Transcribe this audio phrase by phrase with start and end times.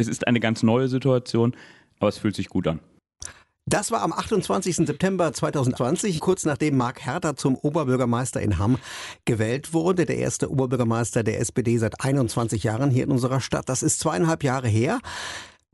[0.00, 1.54] Es ist eine ganz neue Situation,
[1.98, 2.80] aber es fühlt sich gut an.
[3.66, 4.74] Das war am 28.
[4.76, 8.78] September 2020, kurz nachdem Marc Herter zum Oberbürgermeister in Hamm
[9.26, 13.68] gewählt wurde, der erste Oberbürgermeister der SPD seit 21 Jahren hier in unserer Stadt.
[13.68, 14.98] Das ist zweieinhalb Jahre her.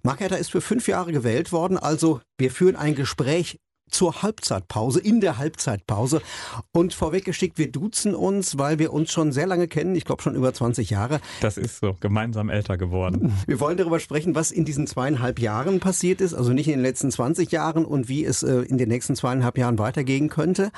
[0.02, 5.00] Marc Herter ist für fünf Jahre gewählt worden, also wir führen ein Gespräch zur Halbzeitpause,
[5.00, 6.20] in der Halbzeitpause.
[6.72, 10.34] Und vorweggeschickt, wir duzen uns, weil wir uns schon sehr lange kennen, ich glaube schon
[10.34, 11.20] über 20 Jahre.
[11.40, 13.32] Das ist so, gemeinsam älter geworden.
[13.46, 16.82] Wir wollen darüber sprechen, was in diesen zweieinhalb Jahren passiert ist, also nicht in den
[16.82, 20.70] letzten 20 Jahren und wie es äh, in den nächsten zweieinhalb Jahren weitergehen könnte.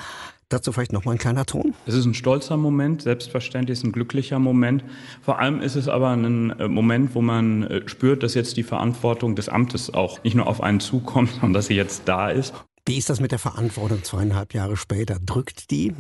[0.51, 1.75] Dazu vielleicht nochmal ein kleiner Ton.
[1.85, 4.83] Es ist ein stolzer Moment, selbstverständlich ist ein glücklicher Moment.
[5.21, 8.63] Vor allem ist es aber ein äh, Moment, wo man äh, spürt, dass jetzt die
[8.63, 12.55] Verantwortung des Amtes auch nicht nur auf einen zukommt, sondern dass sie jetzt da ist.
[12.89, 15.19] Wie ist das mit der Verantwortung zweieinhalb Jahre später?
[15.21, 15.93] Drückt die?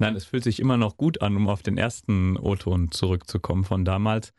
[0.00, 3.84] Nein, es fühlt sich immer noch gut an, um auf den ersten O-Ton zurückzukommen von
[3.84, 4.32] damals.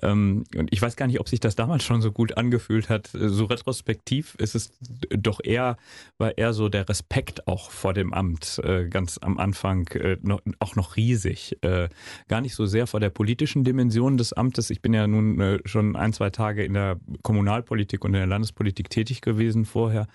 [0.00, 3.10] Ähm, und ich weiß gar nicht, ob sich das damals schon so gut angefühlt hat.
[3.12, 4.72] So retrospektiv ist es
[5.10, 5.76] doch eher,
[6.16, 10.16] war eher so der Respekt auch vor dem Amt äh, ganz am Anfang äh,
[10.60, 11.58] auch noch riesig.
[11.60, 11.90] Äh,
[12.28, 14.70] gar nicht so sehr vor der politischen Dimension des Amtes.
[14.70, 18.88] Ich bin ja nun schon ein, zwei Tage in der Kommunalpolitik und in der Landespolitik
[18.88, 20.06] tätig gewesen vorher,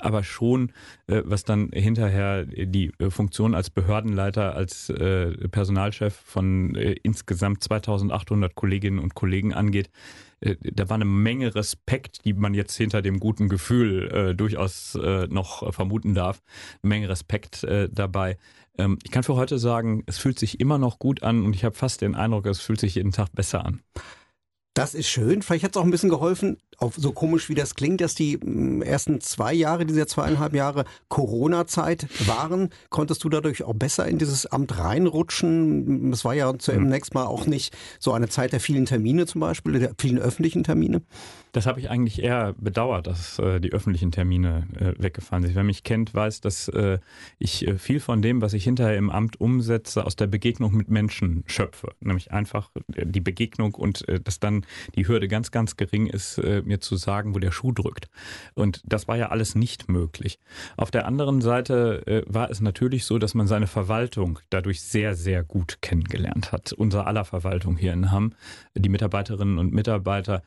[0.00, 0.72] aber schon,
[1.06, 4.92] was dann hinterher die Funktion als Behördenleiter, als
[5.50, 9.90] Personalchef von insgesamt 2800 Kolleginnen und Kollegen Kollegen angeht,
[10.40, 14.94] äh, da war eine Menge Respekt, die man jetzt hinter dem guten Gefühl äh, durchaus
[14.94, 16.42] äh, noch vermuten darf.
[16.82, 18.38] Eine Menge Respekt äh, dabei.
[18.78, 21.64] Ähm, ich kann für heute sagen, es fühlt sich immer noch gut an und ich
[21.64, 23.80] habe fast den Eindruck, es fühlt sich jeden Tag besser an.
[24.76, 25.40] Das ist schön.
[25.40, 28.36] Vielleicht hat es auch ein bisschen geholfen, auch so komisch wie das klingt, dass die
[28.36, 32.68] mm, ersten zwei Jahre, diese zweieinhalb Jahre Corona-Zeit waren.
[32.90, 36.12] Konntest du dadurch auch besser in dieses Amt reinrutschen?
[36.12, 39.78] Es war ja zunächst mal auch nicht so eine Zeit der vielen Termine zum Beispiel,
[39.78, 41.00] der vielen öffentlichen Termine.
[41.56, 45.54] Das habe ich eigentlich eher bedauert, dass äh, die öffentlichen Termine äh, weggefallen sind.
[45.54, 46.98] Wer mich kennt, weiß, dass äh,
[47.38, 50.90] ich äh, viel von dem, was ich hinterher im Amt umsetze, aus der Begegnung mit
[50.90, 51.94] Menschen schöpfe.
[52.00, 54.66] Nämlich einfach äh, die Begegnung und äh, dass dann
[54.96, 58.10] die Hürde ganz, ganz gering ist, mir zu sagen, wo der Schuh drückt.
[58.52, 60.38] Und das war ja alles nicht möglich.
[60.76, 65.42] Auf der anderen Seite war es natürlich so, dass man seine Verwaltung dadurch sehr, sehr
[65.42, 66.74] gut kennengelernt hat.
[66.74, 68.34] Unser aller Verwaltung hier in Hamm,
[68.74, 70.42] die Mitarbeiterinnen und Mitarbeiter,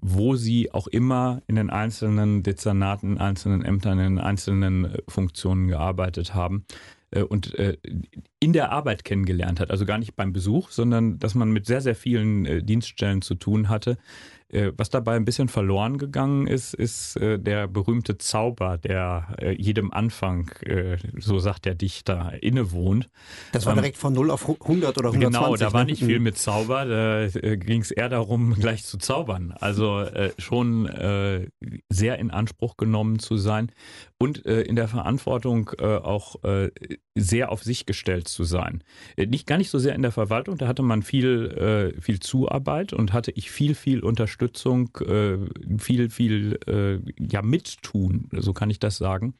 [0.00, 5.68] wo sie auch immer in den einzelnen Dezernaten, in einzelnen Ämtern, in einzelnen äh, Funktionen
[5.68, 6.64] gearbeitet haben
[7.10, 7.54] äh, und
[8.40, 9.70] in der Arbeit kennengelernt hat.
[9.70, 13.68] Also gar nicht beim Besuch, sondern dass man mit sehr, sehr vielen Dienststellen zu tun
[13.68, 13.94] hatte, äh,
[14.50, 19.92] was dabei ein bisschen verloren gegangen ist, ist äh, der berühmte Zauber, der äh, jedem
[19.92, 20.50] Anfang,
[21.18, 23.10] so sagt der Dichter, innewohnt.
[23.52, 25.20] Das war ähm, direkt von 0 auf 100 oder 120.
[25.20, 25.90] Genau, da war ne?
[25.90, 26.24] nicht viel mhm.
[26.24, 29.52] mit Zauber, da ging es eher darum, gleich zu zaubern.
[29.58, 30.06] Also
[30.38, 31.48] schon
[31.88, 33.70] sehr in Anspruch genommen zu sein
[34.18, 36.36] und in der Verantwortung auch
[37.20, 38.82] sehr auf sich gestellt zu sein.
[39.16, 43.12] Nicht gar nicht so sehr in der Verwaltung, da hatte man viel, viel Zuarbeit und
[43.12, 45.38] hatte ich viel, viel Unterstützung Unterstützung, äh,
[45.78, 49.34] viel, viel äh, ja, mittun, so kann ich das sagen.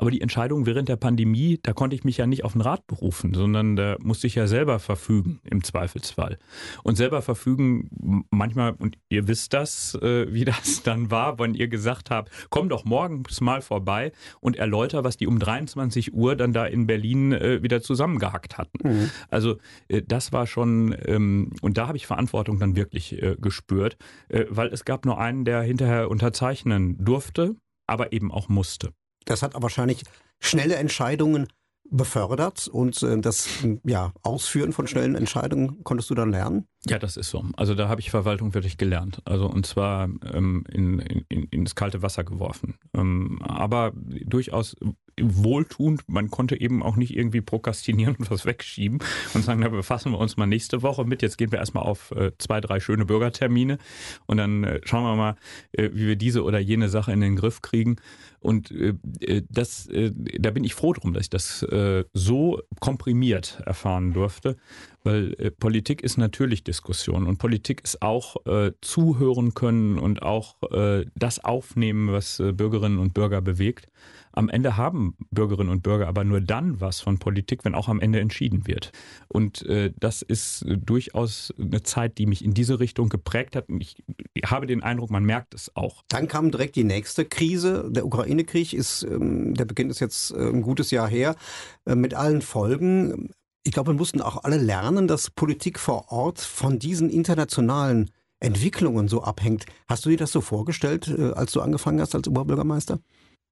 [0.00, 2.86] Aber die Entscheidung während der Pandemie, da konnte ich mich ja nicht auf den Rat
[2.86, 6.38] berufen, sondern da musste ich ja selber verfügen im Zweifelsfall.
[6.84, 11.66] Und selber verfügen manchmal, und ihr wisst das, äh, wie das dann war, wenn ihr
[11.66, 16.52] gesagt habt, komm doch morgens mal vorbei und erläuter, was die um 23 Uhr dann
[16.52, 18.78] da in Berlin äh, wieder zusammengehackt hatten.
[18.88, 19.10] Mhm.
[19.30, 19.56] Also
[19.88, 23.96] äh, das war schon, ähm, und da habe ich Verantwortung dann wirklich gespürt,
[24.28, 28.92] weil es gab nur einen, der hinterher unterzeichnen durfte, aber eben auch musste.
[29.24, 30.02] Das hat wahrscheinlich
[30.40, 31.48] schnelle Entscheidungen
[31.90, 33.48] befördert und äh, das
[33.84, 36.68] ja, Ausführen von schnellen Entscheidungen konntest du dann lernen?
[36.86, 37.44] Ja, das ist so.
[37.56, 39.20] Also da habe ich Verwaltung wirklich gelernt.
[39.24, 42.78] Also und zwar ähm, in, in, in das kalte Wasser geworfen.
[42.94, 44.76] Ähm, aber durchaus
[45.20, 46.02] wohltuend.
[46.08, 48.98] Man konnte eben auch nicht irgendwie prokrastinieren und was wegschieben
[49.34, 51.22] und sagen, da befassen wir uns mal nächste Woche mit.
[51.22, 53.78] Jetzt gehen wir erstmal auf äh, zwei, drei schöne Bürgertermine
[54.26, 55.36] und dann äh, schauen wir mal,
[55.72, 57.96] äh, wie wir diese oder jene Sache in den Griff kriegen.
[58.40, 62.62] Und äh, äh, das, äh, da bin ich froh drum, dass ich das äh, so
[62.80, 64.56] komprimiert erfahren durfte,
[65.08, 70.56] weil äh, Politik ist natürlich Diskussion und Politik ist auch äh, zuhören können und auch
[70.70, 73.88] äh, das aufnehmen, was äh, Bürgerinnen und Bürger bewegt.
[74.32, 78.00] Am Ende haben Bürgerinnen und Bürger aber nur dann was von Politik, wenn auch am
[78.00, 78.92] Ende entschieden wird.
[79.28, 83.68] Und äh, das ist durchaus eine Zeit, die mich in diese Richtung geprägt hat.
[83.70, 83.96] Und ich
[84.44, 86.04] habe den Eindruck, man merkt es auch.
[86.08, 87.88] Dann kam direkt die nächste Krise.
[87.90, 91.34] Der Ukraine-Krieg ist, ähm, der Beginn ist jetzt äh, ein gutes Jahr her,
[91.86, 93.30] äh, mit allen Folgen.
[93.68, 98.08] Ich glaube, wir mussten auch alle lernen, dass Politik vor Ort von diesen internationalen
[98.40, 99.66] Entwicklungen so abhängt.
[99.86, 102.98] Hast du dir das so vorgestellt, äh, als du angefangen hast als Oberbürgermeister?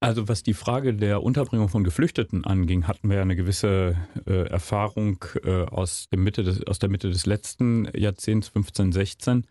[0.00, 3.94] Also was die Frage der Unterbringung von Geflüchteten anging, hatten wir ja eine gewisse
[4.26, 9.46] äh, Erfahrung äh, aus, der Mitte des, aus der Mitte des letzten Jahrzehnts, 15, 16.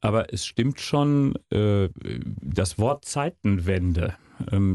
[0.00, 1.90] Aber es stimmt schon, äh,
[2.42, 4.16] das Wort Zeitenwende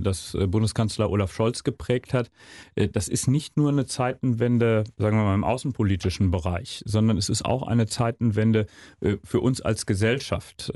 [0.02, 2.32] das äh, Bundeskanzler Olaf Scholz geprägt hat,
[2.76, 7.30] äh, das ist nicht nur eine Zeitenwende, sagen wir mal, im außenpolitischen Bereich, sondern es
[7.30, 8.66] ist auch eine Zeitenwende
[9.02, 10.72] äh, für uns als Gesellschaft.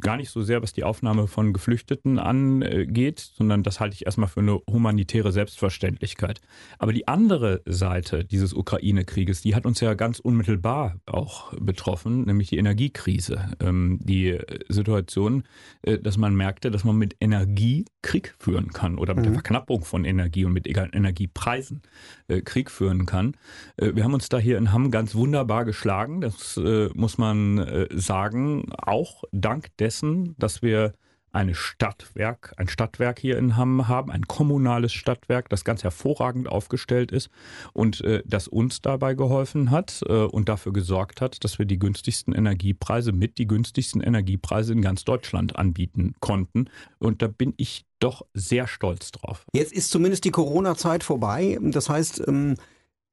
[0.00, 4.28] Gar nicht so sehr, was die Aufnahme von Geflüchteten angeht, sondern das halte ich erstmal
[4.28, 6.40] für eine humanitäre Selbstverständlichkeit.
[6.78, 12.48] Aber die andere Seite dieses Ukraine-Krieges, die hat uns ja ganz unmittelbar auch betroffen, nämlich
[12.48, 13.50] die Energiekrise.
[13.60, 14.38] Ähm, die
[14.68, 15.44] Situation,
[15.82, 19.28] dass man merkte, dass man mit Energie Krieg führen kann oder mit mhm.
[19.28, 21.82] der Verknappung von Energie und mit Energiepreisen
[22.28, 23.36] äh, Krieg führen kann.
[23.76, 27.58] Äh, wir haben uns da hier in Hamm ganz wunderbar geschlagen, das äh, muss man
[27.58, 30.92] äh, sagen, auch dank dessen, dass wir
[31.32, 37.12] eine Stadtwerk, ein Stadtwerk hier in Hamm haben, ein kommunales Stadtwerk, das ganz hervorragend aufgestellt
[37.12, 37.28] ist
[37.72, 41.78] und äh, das uns dabei geholfen hat äh, und dafür gesorgt hat, dass wir die
[41.78, 46.70] günstigsten Energiepreise mit die günstigsten Energiepreise in ganz Deutschland anbieten konnten.
[46.98, 49.44] Und da bin ich doch sehr stolz drauf.
[49.52, 51.58] Jetzt ist zumindest die Corona-Zeit vorbei.
[51.62, 52.56] Das heißt, ähm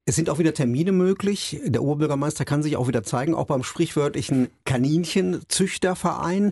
[0.06, 1.62] es sind auch wieder Termine möglich.
[1.63, 6.51] Der Oberbürgermeister kann sich auch wieder zeigen, auch beim sprichwörtlichen Kaninchenzüchterverein.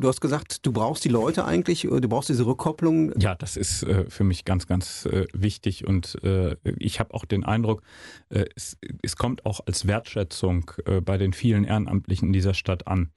[0.00, 3.12] Du hast gesagt, du brauchst die Leute eigentlich, du brauchst diese Rückkopplung.
[3.18, 7.24] Ja, das ist äh, für mich ganz, ganz äh, wichtig und äh, ich habe auch
[7.24, 7.82] den Eindruck,
[8.30, 12.86] äh, es, es, kommt auch als Wertschätzung äh, bei den vielen Ehrenamtlichen in dieser Stadt
[12.86, 13.10] an,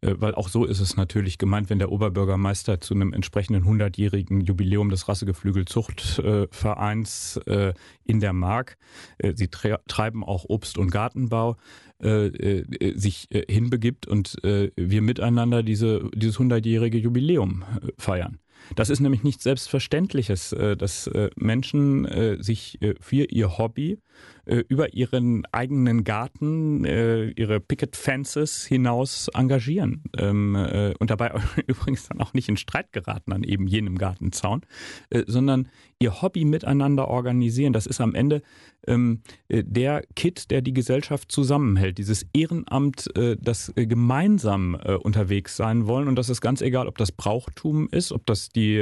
[0.00, 4.40] äh, weil auch so ist es natürlich gemeint, wenn der Oberbürgermeister zu einem entsprechenden 100-jährigen
[4.40, 7.40] Jubiläum des Rassegeflügel-Zuchtvereins
[8.04, 8.78] in der Mark,
[9.34, 11.56] sie treiben auch Obst- und Gartenbau,
[12.02, 18.38] äh, äh, sich äh, hinbegibt und äh, wir miteinander diese, dieses 100-jährige Jubiläum äh, feiern.
[18.76, 22.06] Das ist nämlich nichts Selbstverständliches, dass Menschen
[22.40, 23.98] sich für ihr Hobby
[24.44, 30.02] äh, über ihren eigenen Garten, äh, ihre Picket Fences hinaus engagieren.
[30.18, 31.32] Ähm, äh, und dabei
[31.66, 34.62] übrigens dann auch nicht in Streit geraten an eben jenem Gartenzaun,
[35.10, 35.68] äh, sondern
[36.00, 37.72] ihr Hobby miteinander organisieren.
[37.72, 38.42] Das ist am Ende
[38.86, 45.86] ähm, äh, der Kit, der die Gesellschaft zusammenhält, dieses Ehrenamt, äh, das gemeinsam unterwegs sein
[45.86, 46.08] wollen.
[46.08, 48.72] Und das ist ganz egal, ob das Brauchtum ist, ob das die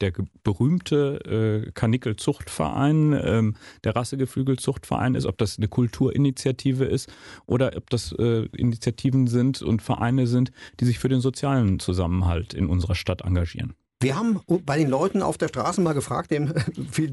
[0.00, 0.12] der
[0.44, 7.10] berühmte Kanickel-Zuchtverein, ähm, der Rassegeflügelzucht Zuchtverein ist, ob das eine Kulturinitiative ist
[7.46, 12.52] oder ob das äh, Initiativen sind und Vereine sind, die sich für den sozialen Zusammenhalt
[12.52, 13.72] in unserer Stadt engagieren.
[14.02, 16.52] Wir haben bei den Leuten auf der Straße mal gefragt, den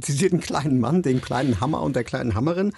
[0.02, 2.74] zitierten kleinen Mann, den kleinen Hammer und der kleinen Hammerin.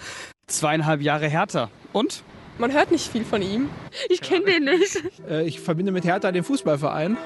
[0.46, 1.70] Zweieinhalb Jahre härter.
[1.92, 2.22] Und?
[2.58, 3.68] Man hört nicht viel von ihm.
[4.08, 5.00] Ich kenne den nicht.
[5.30, 7.16] Äh, ich verbinde mit Hertha den Fußballverein.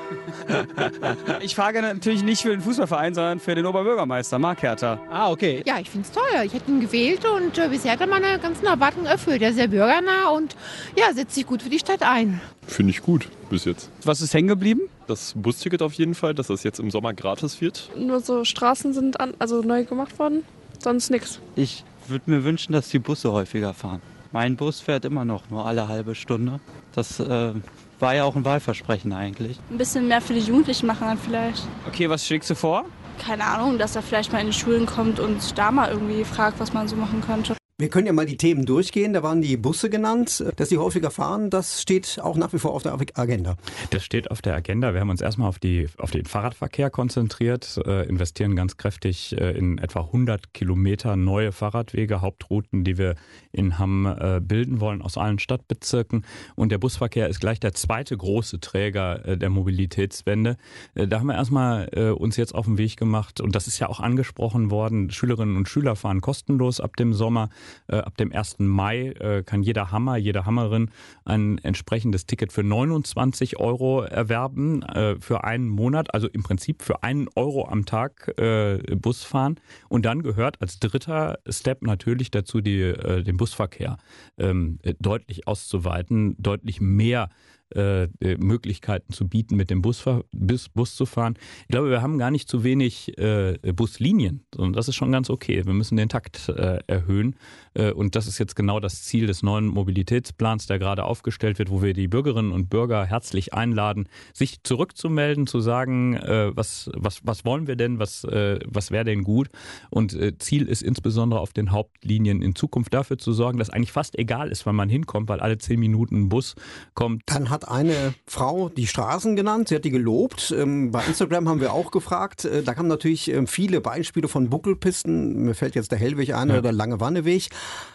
[1.40, 5.00] ich frage natürlich nicht für den Fußballverein, sondern für den Oberbürgermeister, Marc Hertha.
[5.10, 5.62] Ah, okay.
[5.64, 6.44] Ja, ich finde es toll.
[6.44, 9.40] Ich hätte ihn gewählt und äh, bisher hat er meine ganzen Erwartungen erfüllt.
[9.40, 10.54] Er ist sehr bürgernah und
[10.96, 12.40] ja, setzt sich gut für die Stadt ein.
[12.66, 13.90] Finde ich gut bis jetzt.
[14.04, 14.82] Was ist hängen geblieben?
[15.06, 17.90] Das Busticket auf jeden Fall, dass das jetzt im Sommer gratis wird.
[17.96, 20.44] Nur so Straßen sind an, also neu gemacht worden,
[20.78, 21.40] sonst nichts.
[21.56, 24.02] Ich würde mir wünschen, dass die Busse häufiger fahren.
[24.32, 26.58] Mein Bus fährt immer noch nur alle halbe Stunde.
[26.94, 27.52] Das äh,
[27.98, 29.58] war ja auch ein Wahlversprechen eigentlich.
[29.70, 31.62] Ein bisschen mehr für die Jugendlichen machen dann vielleicht.
[31.86, 32.86] Okay, was schlägst du vor?
[33.18, 36.58] Keine Ahnung, dass er vielleicht mal in die Schulen kommt und da mal irgendwie fragt,
[36.60, 37.54] was man so machen könnte.
[37.82, 39.12] Wir können ja mal die Themen durchgehen.
[39.12, 41.50] Da waren die Busse genannt, dass die häufiger fahren.
[41.50, 43.56] Das steht auch nach wie vor auf der Agenda.
[43.90, 44.94] Das steht auf der Agenda.
[44.94, 49.50] Wir haben uns erstmal auf, die, auf den Fahrradverkehr konzentriert, äh, investieren ganz kräftig äh,
[49.58, 53.16] in etwa 100 Kilometer neue Fahrradwege, Hauptrouten, die wir
[53.50, 56.24] in Hamm äh, bilden wollen aus allen Stadtbezirken.
[56.54, 60.56] Und der Busverkehr ist gleich der zweite große Träger äh, der Mobilitätswende.
[60.94, 63.80] Äh, da haben wir erstmal äh, uns jetzt auf den Weg gemacht und das ist
[63.80, 65.10] ja auch angesprochen worden.
[65.10, 67.48] Schülerinnen und Schüler fahren kostenlos ab dem Sommer.
[67.88, 68.56] Äh, ab dem 1.
[68.58, 70.90] Mai äh, kann jeder Hammer, jede Hammerin
[71.24, 77.02] ein entsprechendes Ticket für 29 Euro erwerben äh, für einen Monat, also im Prinzip für
[77.02, 79.60] einen Euro am Tag äh, Bus fahren.
[79.88, 83.96] Und dann gehört als dritter Step natürlich dazu, die, äh, den Busverkehr
[84.38, 87.28] ähm, deutlich auszuweiten, deutlich mehr
[87.76, 91.34] äh, äh, Möglichkeiten zu bieten, mit dem Bus, Bus, Bus, zu fahren.
[91.62, 95.30] Ich glaube, wir haben gar nicht zu wenig äh, Buslinien, und das ist schon ganz
[95.30, 95.64] okay.
[95.64, 97.36] Wir müssen den Takt äh, erhöhen.
[97.74, 101.70] Äh, und das ist jetzt genau das Ziel des neuen Mobilitätsplans, der gerade aufgestellt wird,
[101.70, 107.20] wo wir die Bürgerinnen und Bürger herzlich einladen, sich zurückzumelden, zu sagen, äh, was, was,
[107.24, 109.48] was wollen wir denn, was, was wäre denn gut.
[109.90, 114.18] Und Ziel ist insbesondere auf den Hauptlinien in Zukunft dafür zu sorgen, dass eigentlich fast
[114.18, 116.54] egal ist, wann man hinkommt, weil alle zehn Minuten ein Bus
[116.94, 117.22] kommt.
[117.26, 120.54] Dann hat eine Frau die Straßen genannt, sie hat die gelobt.
[120.56, 122.44] Ähm, bei Instagram haben wir auch gefragt.
[122.44, 125.44] Äh, da kamen natürlich ähm, viele Beispiele von Buckelpisten.
[125.44, 126.54] Mir fällt jetzt der Hellweg ein ja.
[126.54, 127.48] oder der Lange Wanneweg.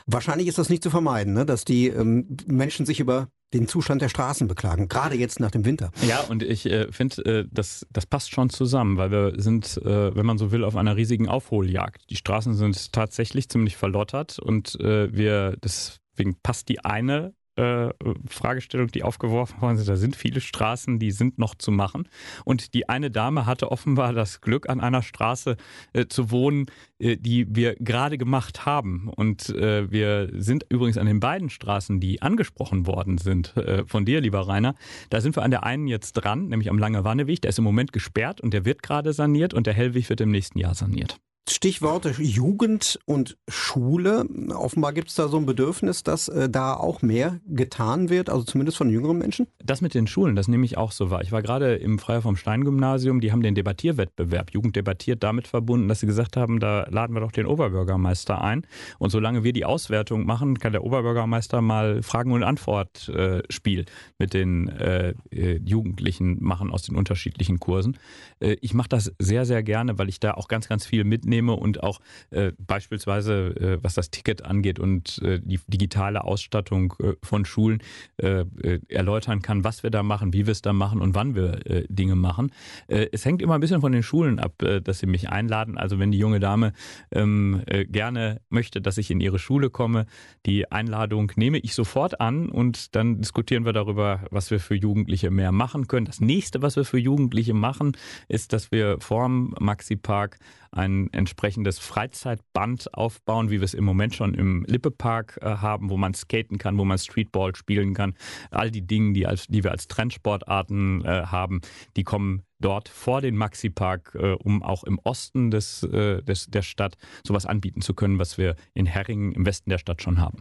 [0.06, 1.46] Wahrscheinlich ist das nicht zu vermeiden, ne?
[1.46, 5.64] dass die ähm, Menschen sich über den Zustand der Straßen beklagen, gerade jetzt nach dem
[5.64, 5.92] Winter.
[6.06, 10.16] Ja, und ich äh, finde, äh, das, das passt schon zusammen, weil wir sind, äh,
[10.16, 12.10] wenn man so will, auf einer riesigen Aufholjagd.
[12.10, 17.90] Die Straßen sind tatsächlich ziemlich verlottert und äh, wir, deswegen passt die eine äh,
[18.28, 19.90] Fragestellung, die aufgeworfen worden sind.
[19.90, 22.08] Da sind viele Straßen, die sind noch zu machen.
[22.46, 25.58] Und die eine Dame hatte offenbar das Glück, an einer Straße
[25.94, 26.68] äh, zu wohnen,
[27.00, 29.10] äh, die wir gerade gemacht haben.
[29.10, 34.06] Und äh, wir sind übrigens an den beiden Straßen, die angesprochen worden sind äh, von
[34.06, 34.76] dir, lieber Rainer,
[35.10, 37.42] da sind wir an der einen jetzt dran, nämlich am Lange Wanneweg.
[37.42, 40.32] Der ist im Moment gesperrt und der wird gerade saniert und der Hellweg wird im
[40.32, 41.20] nächsten Jahr saniert.
[41.50, 44.26] Stichworte Jugend und Schule.
[44.54, 48.44] Offenbar gibt es da so ein Bedürfnis, dass äh, da auch mehr getan wird, also
[48.44, 49.48] zumindest von jüngeren Menschen.
[49.64, 51.22] Das mit den Schulen, das nehme ich auch so wahr.
[51.22, 55.48] Ich war gerade im Freier vom Stein Gymnasium, die haben den Debattierwettbewerb Jugend debattiert damit
[55.48, 58.68] verbunden, dass sie gesagt haben, da laden wir doch den Oberbürgermeister ein.
[59.00, 63.86] Und solange wir die Auswertung machen, kann der Oberbürgermeister mal Fragen- und Antwortspiel äh,
[64.20, 67.98] mit den äh, äh, Jugendlichen machen aus den unterschiedlichen Kursen.
[68.40, 71.37] Äh, ich mache das sehr, sehr gerne, weil ich da auch ganz, ganz viel mitnehme
[71.38, 72.00] mitnehme und auch
[72.32, 77.82] äh, beispielsweise, äh, was das Ticket angeht und äh, die digitale Ausstattung äh, von Schulen
[78.18, 81.36] äh, äh, erläutern kann, was wir da machen, wie wir es da machen und wann
[81.36, 82.52] wir Dinge machen.
[82.88, 85.78] es hängt immer ein bisschen von den Schulen ab, dass sie mich einladen.
[85.78, 86.74] Also wenn die junge Dame
[87.12, 90.06] ähm, gerne möchte, dass ich in ihre Schule komme,
[90.46, 95.30] die Einladung nehme ich sofort an und dann diskutieren wir darüber, was wir für Jugendliche
[95.30, 96.06] mehr machen können.
[96.06, 97.96] Das nächste, was wir für Jugendliche machen,
[98.28, 100.40] ist, dass wir vorm Maxi Park
[100.72, 105.98] ein entsprechendes Freizeitband aufbauen, wie wir es im Moment schon im Lippepark äh, haben, wo
[105.98, 108.16] man skaten kann, wo man Streetball spielen kann.
[108.52, 111.62] All die Dinge, die, als, die wir als Trendsportarten äh, haben,
[111.96, 116.64] die kommen dort vor den Maxi-Park, äh, um auch im Osten des, äh, des, der
[116.64, 120.40] Stadt sowas anbieten zu können, was wir in Herringen im Westen der Stadt schon haben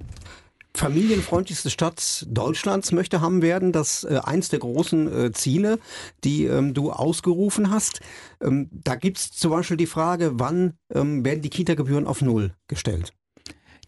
[0.76, 3.72] familienfreundlichste Stadt Deutschlands möchte haben werden.
[3.72, 5.78] Das äh, eins der großen äh, Ziele,
[6.24, 8.00] die ähm, du ausgerufen hast.
[8.40, 13.12] Ähm, da gibt's zum Beispiel die Frage, wann ähm, werden die Kita-Gebühren auf Null gestellt?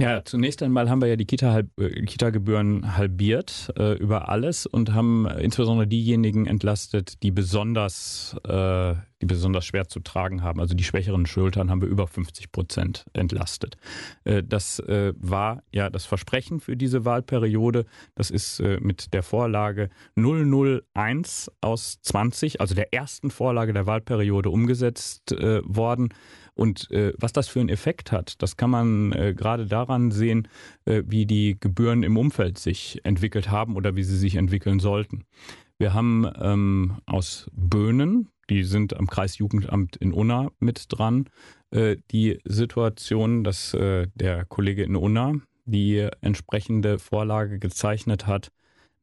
[0.01, 4.95] Ja, zunächst einmal haben wir ja die Kita, äh, Kita-Gebühren halbiert äh, über alles und
[4.95, 10.61] haben insbesondere diejenigen entlastet, die besonders, äh, die besonders schwer zu tragen haben.
[10.61, 13.77] Also die schwächeren Schultern haben wir über 50 Prozent entlastet.
[14.23, 17.85] Äh, das äh, war ja das Versprechen für diese Wahlperiode.
[18.15, 24.51] Das ist äh, mit der Vorlage 001 aus 20, also der ersten Vorlage der Wahlperiode
[24.51, 26.11] umgesetzt worden.
[26.59, 30.49] Und äh, was das für einen Effekt hat, das kann man äh, gerade daran sehen,
[30.87, 35.23] äh, wie die Gebühren im Umfeld sich entwickelt haben oder wie sie sich entwickeln sollten.
[35.79, 41.29] Wir haben ähm, aus Böhnen, die sind am Kreisjugendamt in Unna mit dran,
[41.71, 45.35] äh, die Situation, dass äh, der Kollege in Unna
[45.65, 48.51] die entsprechende Vorlage gezeichnet hat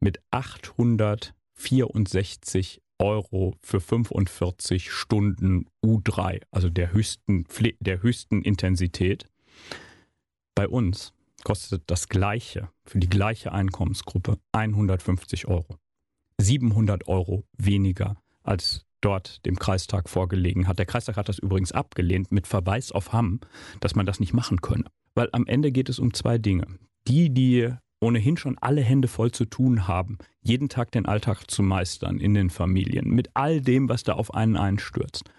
[0.01, 7.45] mit 864 Euro für 45 Stunden U3, also der höchsten,
[7.79, 9.25] der höchsten Intensität.
[10.55, 15.77] Bei uns kostet das gleiche für die gleiche Einkommensgruppe 150 Euro.
[16.39, 20.79] 700 Euro weniger als dort dem Kreistag vorgelegen hat.
[20.79, 23.39] Der Kreistag hat das übrigens abgelehnt mit Verweis auf Hamm,
[23.79, 24.85] dass man das nicht machen könne.
[25.13, 26.67] Weil am Ende geht es um zwei Dinge.
[27.07, 27.71] Die, die
[28.05, 32.33] ohnehin schon alle Hände voll zu tun haben, jeden Tag den Alltag zu meistern in
[32.33, 35.29] den Familien, mit all dem, was da auf einen einstürzt,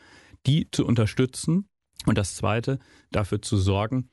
[0.46, 1.68] die zu unterstützen
[2.06, 2.78] und das Zweite,
[3.11, 4.11] dafür zu sorgen,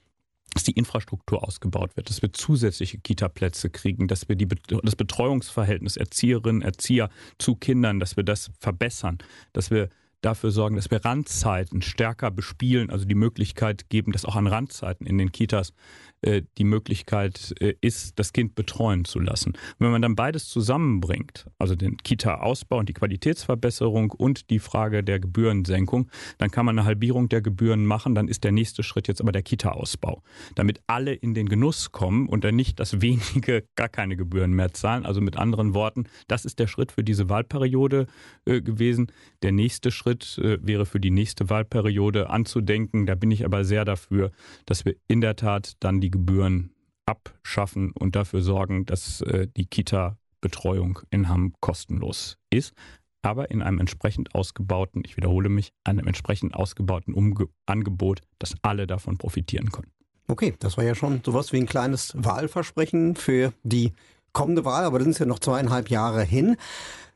[0.53, 5.97] dass die Infrastruktur ausgebaut wird, dass wir zusätzliche Kita-Plätze kriegen, dass wir die, das Betreuungsverhältnis
[5.97, 9.17] Erzieherinnen, Erzieher zu Kindern, dass wir das verbessern,
[9.53, 9.89] dass wir
[10.21, 15.05] dafür sorgen, dass wir Randzeiten stärker bespielen, also die Möglichkeit geben, dass auch an Randzeiten
[15.05, 15.73] in den Kitas
[16.23, 19.53] äh, die Möglichkeit äh, ist, das Kind betreuen zu lassen.
[19.79, 25.19] Wenn man dann beides zusammenbringt, also den Kita-Ausbau und die Qualitätsverbesserung und die Frage der
[25.19, 28.15] Gebührensenkung, dann kann man eine Halbierung der Gebühren machen.
[28.15, 30.23] Dann ist der nächste Schritt jetzt aber der Kita-Ausbau,
[30.55, 34.73] damit alle in den Genuss kommen und dann nicht, dass wenige gar keine Gebühren mehr
[34.73, 35.05] zahlen.
[35.05, 38.07] Also mit anderen Worten, das ist der Schritt für diese Wahlperiode
[38.45, 39.11] äh, gewesen.
[39.43, 43.05] Der nächste Schritt äh, wäre für die nächste Wahlperiode anzudenken.
[43.05, 44.31] Da bin ich aber sehr dafür,
[44.65, 46.71] dass wir in der Tat dann die Gebühren
[47.05, 52.73] abschaffen und dafür sorgen, dass äh, die Kita-Betreuung in Hamm kostenlos ist
[53.23, 58.85] aber in einem entsprechend ausgebauten, ich wiederhole mich, einem entsprechend ausgebauten Umge Angebot, dass alle
[58.85, 59.91] davon profitieren können.
[60.27, 63.93] Okay, das war ja schon sowas wie ein kleines Wahlversprechen für die
[64.33, 66.57] kommende Wahl, aber das sind ja noch zweieinhalb Jahre hin.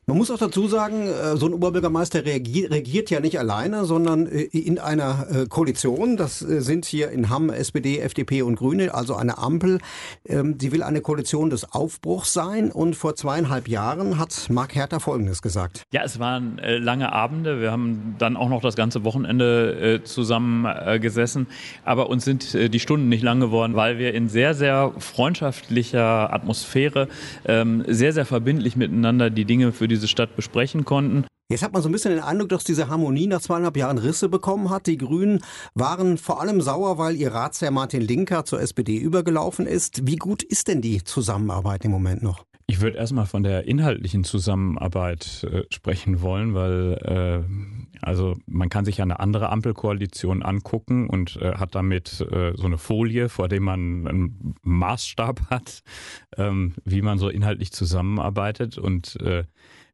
[0.10, 4.44] Man muss auch dazu sagen, äh, so ein Oberbürgermeister regiert ja nicht alleine, sondern äh,
[4.44, 6.16] in einer äh, Koalition.
[6.16, 9.80] Das sind hier in Hamm SPD, FDP und Grüne, also eine Ampel.
[10.26, 12.72] Ähm, sie will eine Koalition des Aufbruchs sein.
[12.72, 15.84] Und vor zweieinhalb Jahren hat Mark Herter Folgendes gesagt.
[15.92, 17.60] Ja, es waren lange Abende.
[17.60, 21.48] Wir haben dann auch noch das ganze Wochenende zusammen gesessen.
[21.84, 27.10] Aber uns sind die Stunden nicht lang geworden, weil wir in sehr, sehr freundschaftlicher Atmosphäre
[27.46, 31.26] ähm, sehr, sehr verbindlich miteinander die Dinge für die diese Stadt besprechen konnten.
[31.50, 34.28] Jetzt hat man so ein bisschen den Eindruck, dass diese Harmonie nach zweieinhalb Jahren Risse
[34.28, 34.86] bekommen hat.
[34.86, 35.40] Die Grünen
[35.76, 40.06] waren vor allem sauer, weil ihr Ratsherr Martin Linker zur SPD übergelaufen ist.
[40.06, 42.44] Wie gut ist denn die Zusammenarbeit im Moment noch?
[42.68, 48.86] Ich würde erstmal von der inhaltlichen Zusammenarbeit äh, sprechen wollen, weil äh, also man kann
[48.86, 53.64] sich eine andere Ampelkoalition angucken und äh, hat damit äh, so eine Folie, vor dem
[53.64, 55.84] man einen Maßstab hat,
[56.38, 59.44] ähm, wie man so inhaltlich zusammenarbeitet und äh,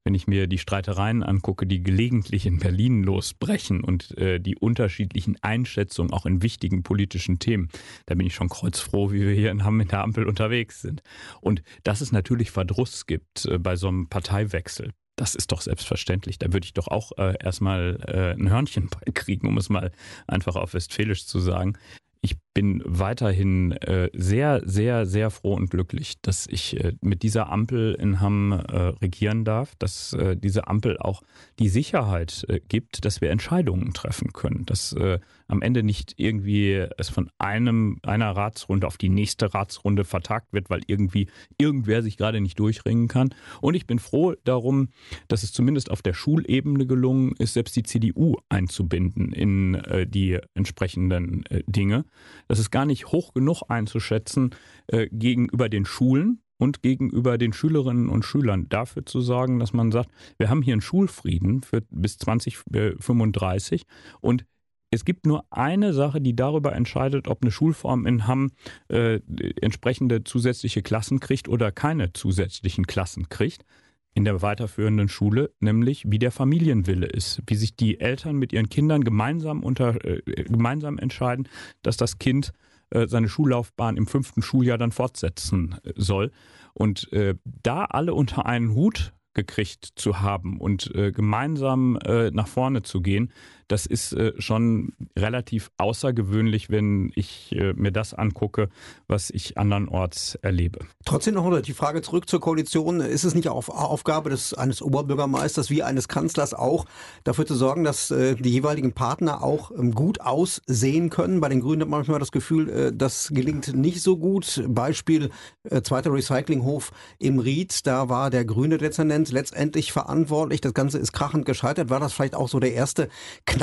[0.04, 5.38] wenn ich mir die Streitereien angucke, die gelegentlich in Berlin losbrechen und äh, die unterschiedlichen
[5.42, 7.70] Einschätzungen auch in wichtigen politischen Themen,
[8.06, 11.02] da bin ich schon kreuzfroh, wie wir hier in Hamm in der Ampel unterwegs sind.
[11.42, 14.92] Und dass es natürlich Verdruss gibt äh, bei so einem Parteiwechsel.
[15.24, 16.38] Das ist doch selbstverständlich.
[16.38, 19.94] Da würde ich doch auch äh, erstmal äh, ein Hörnchen kriegen, um es mal
[20.28, 21.78] einfach auf Westfälisch zu sagen
[22.24, 27.52] ich bin weiterhin äh, sehr, sehr, sehr froh und glücklich, dass ich äh, mit dieser
[27.52, 31.24] Ampel in Hamm äh, regieren darf, dass äh, diese Ampel auch
[31.60, 36.86] die Sicherheit äh, gibt, dass wir Entscheidungen treffen können, dass äh, am Ende nicht irgendwie
[36.98, 42.18] es von einem einer Ratsrunde auf die nächste Ratsrunde vertagt wird, weil irgendwie irgendwer sich
[42.18, 43.34] gerade nicht durchringen kann.
[43.62, 44.90] Und ich bin froh darum,
[45.28, 51.44] dass es zumindest auf der Schulebene gelungen ist, selbst die CDU einzubinden in die entsprechenden
[51.68, 52.06] Dinge.
[52.48, 54.52] Das ist gar nicht hoch genug einzuschätzen
[54.88, 58.70] äh, gegenüber den Schulen und gegenüber den Schülerinnen und Schülern.
[58.70, 63.86] Dafür zu sorgen, dass man sagt, wir haben hier einen Schulfrieden für bis 2035
[64.22, 64.46] und
[64.92, 68.52] es gibt nur eine Sache, die darüber entscheidet, ob eine Schulform in Hamm
[68.90, 69.20] äh,
[69.60, 73.66] entsprechende zusätzliche Klassen kriegt oder keine zusätzlichen Klassen kriegt
[74.14, 78.70] in der weiterführenden Schule, nämlich wie der Familienwille ist, wie sich die Eltern mit ihren
[78.70, 81.48] Kindern gemeinsam unter äh, gemeinsam entscheiden,
[81.82, 82.54] dass das Kind
[82.94, 86.32] äh, seine Schullaufbahn im fünften Schuljahr dann fortsetzen äh, soll.
[86.74, 91.94] Und äh, da alle unter einen Hut gekriegt zu haben und äh, gemeinsam
[92.34, 93.32] nach vorne zu gehen,
[93.74, 98.70] das ist äh, schon relativ außergewöhnlich, wenn ich äh, mir das angucke,
[99.08, 100.82] was ich andernorts erlebe.
[101.06, 103.00] Trotzdem noch die Frage zurück zur Koalition.
[103.00, 106.86] Ist es nicht auf, Aufgabe des, eines Oberbürgermeisters wie eines Kanzlers auch,
[107.24, 111.42] dafür zu sorgen, dass äh, die jeweiligen Partner auch ähm, gut aussehen können?
[111.42, 114.64] Bei den Grünen hat man manchmal das Gefühl, äh, das gelingt nicht so gut.
[114.68, 115.32] Beispiel
[115.64, 120.62] äh, zweiter Recyclinghof im Ried, da war der grüne Dezernent letztendlich verantwortlich.
[120.62, 121.90] Das Ganze ist krachend gescheitert.
[121.90, 123.10] War das vielleicht auch so der erste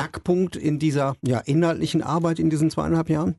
[0.00, 3.36] Knackpunkt in dieser ja, inhaltlichen Arbeit in diesen zweieinhalb Jahren?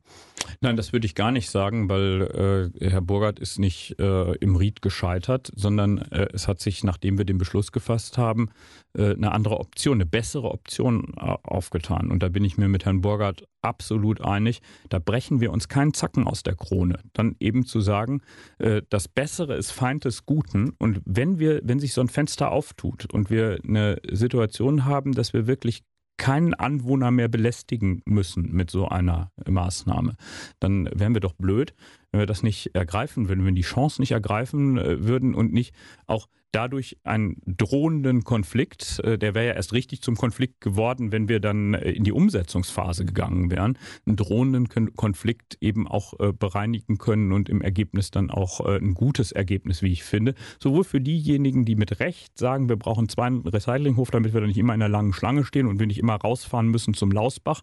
[0.60, 4.56] Nein, das würde ich gar nicht sagen, weil äh, Herr Burgert ist nicht äh, im
[4.56, 8.50] Ried gescheitert, sondern äh, es hat sich, nachdem wir den Beschluss gefasst haben,
[8.96, 12.10] äh, eine andere Option, eine bessere Option äh, aufgetan.
[12.10, 14.60] Und da bin ich mir mit Herrn Burgert absolut einig.
[14.88, 16.98] Da brechen wir uns keinen Zacken aus der Krone.
[17.12, 18.20] Dann eben zu sagen,
[18.58, 20.70] äh, das Bessere ist Feind des Guten.
[20.78, 25.32] Und wenn wir, wenn sich so ein Fenster auftut und wir eine Situation haben, dass
[25.32, 25.84] wir wirklich
[26.16, 30.14] keinen Anwohner mehr belästigen müssen mit so einer Maßnahme,
[30.60, 31.74] dann wären wir doch blöd,
[32.10, 35.74] wenn wir das nicht ergreifen würden, wenn wir die Chance nicht ergreifen würden und nicht
[36.06, 41.28] auch dadurch einen drohenden Konflikt, äh, der wäre ja erst richtig zum Konflikt geworden, wenn
[41.28, 46.98] wir dann äh, in die Umsetzungsphase gegangen wären, einen drohenden Konflikt eben auch äh, bereinigen
[46.98, 50.34] können und im Ergebnis dann auch ein gutes Ergebnis, wie ich finde.
[50.60, 54.58] Sowohl für diejenigen, die mit Recht sagen, wir brauchen zwei Recyclinghof, damit wir dann nicht
[54.58, 57.62] immer in einer langen Schlange stehen und wir nicht immer rausfahren müssen zum Lausbach,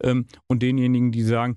[0.00, 1.56] ähm, und denjenigen, die sagen,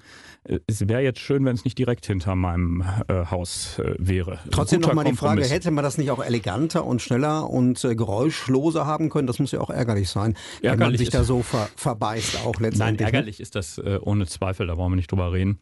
[0.65, 4.39] es wäre jetzt schön, wenn es nicht direkt hinter meinem Haus wäre.
[4.49, 7.95] Trotzdem nochmal die Frage, hätte man das nicht auch elegant eleganter und schneller und äh,
[7.95, 9.27] geräuschloser haben können.
[9.27, 12.59] Das muss ja auch ärgerlich sein, ärgerlich wenn man sich da so ver verbeißt auch
[12.59, 12.79] letztendlich.
[12.79, 13.01] Nein, ne?
[13.03, 15.59] ärgerlich ist das äh, ohne Zweifel, da wollen wir nicht drüber reden.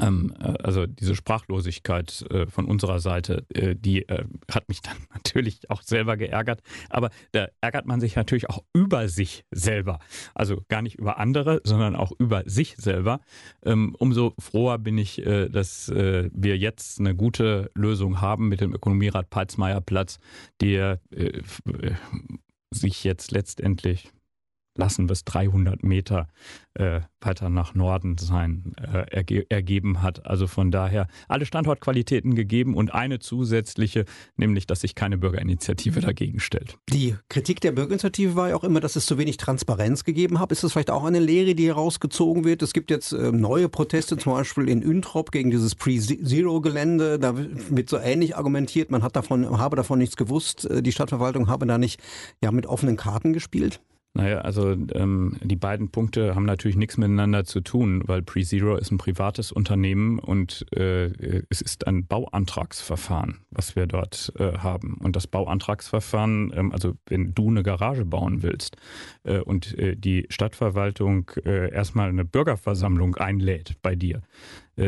[0.00, 4.06] Ähm, äh, also diese Sprachlosigkeit äh, von unserer Seite, äh, die
[4.50, 6.62] hat mich dann natürlich auch selber geärgert.
[6.88, 9.98] Aber da ärgert man sich natürlich auch über sich selber.
[10.34, 13.20] Also gar nicht über andere, sondern auch über sich selber.
[13.64, 19.30] Ähm, umso froher bin ich, dass wir jetzt eine gute Lösung haben mit dem Ökonomierat
[19.30, 20.18] Peitsmeierplatz,
[20.60, 21.00] der
[22.70, 24.10] sich jetzt letztendlich
[24.76, 26.28] lassen wir es 300 Meter
[26.74, 30.24] äh, weiter nach Norden sein, äh, erge ergeben hat.
[30.26, 34.06] Also von daher alle Standortqualitäten gegeben und eine zusätzliche,
[34.36, 36.78] nämlich, dass sich keine Bürgerinitiative dagegen stellt.
[36.88, 40.52] Die Kritik der Bürgerinitiative war ja auch immer, dass es zu wenig Transparenz gegeben hat.
[40.52, 42.62] Ist das vielleicht auch eine Lehre, die herausgezogen wird?
[42.62, 47.18] Es gibt jetzt äh, neue Proteste, zum Beispiel in Üntrop gegen dieses Pre-Zero-Gelände.
[47.18, 50.64] Da wird so ähnlich argumentiert, man hat davon, habe davon nichts gewusst.
[50.64, 52.00] Äh, die Stadtverwaltung habe da nicht
[52.42, 53.80] ja, mit offenen Karten gespielt.
[54.14, 58.90] Naja, also ähm, die beiden Punkte haben natürlich nichts miteinander zu tun, weil PreZero ist
[58.90, 64.98] ein privates Unternehmen und äh, es ist ein Bauantragsverfahren, was wir dort äh, haben.
[65.02, 68.76] Und das Bauantragsverfahren, ähm, also wenn du eine Garage bauen willst
[69.22, 74.20] äh, und äh, die Stadtverwaltung äh, erstmal eine Bürgerversammlung einlädt bei dir,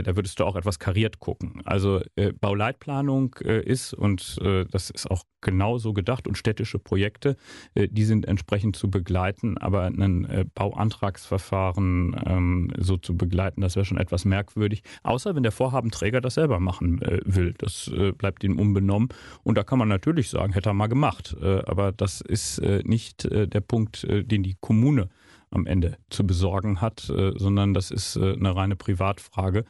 [0.02, 1.62] da würdest du auch etwas kariert gucken.
[1.64, 7.36] Also äh, Bauleitplanung äh, ist, und äh, das ist auch genauso gedacht, und städtische Projekte,
[7.74, 13.76] äh, die sind entsprechend zu begleiten, aber ein äh, Bauantragsverfahren ähm, so zu begleiten, das
[13.76, 17.54] wäre schon etwas merkwürdig, außer wenn der Vorhabenträger das selber machen will.
[17.58, 19.08] Das bleibt ihm unbenommen.
[19.42, 21.36] Und da kann man natürlich sagen, hätte er mal gemacht.
[21.40, 25.08] aber das ist nicht der Punkt, den die Kommune
[25.50, 29.64] am Ende zu besorgen hat, äh, sondern das ist äh, eine reine Privatfrage.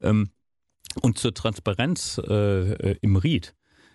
[0.00, 0.30] Ähm,
[1.02, 3.54] und zur Transparenz äh, im Ried.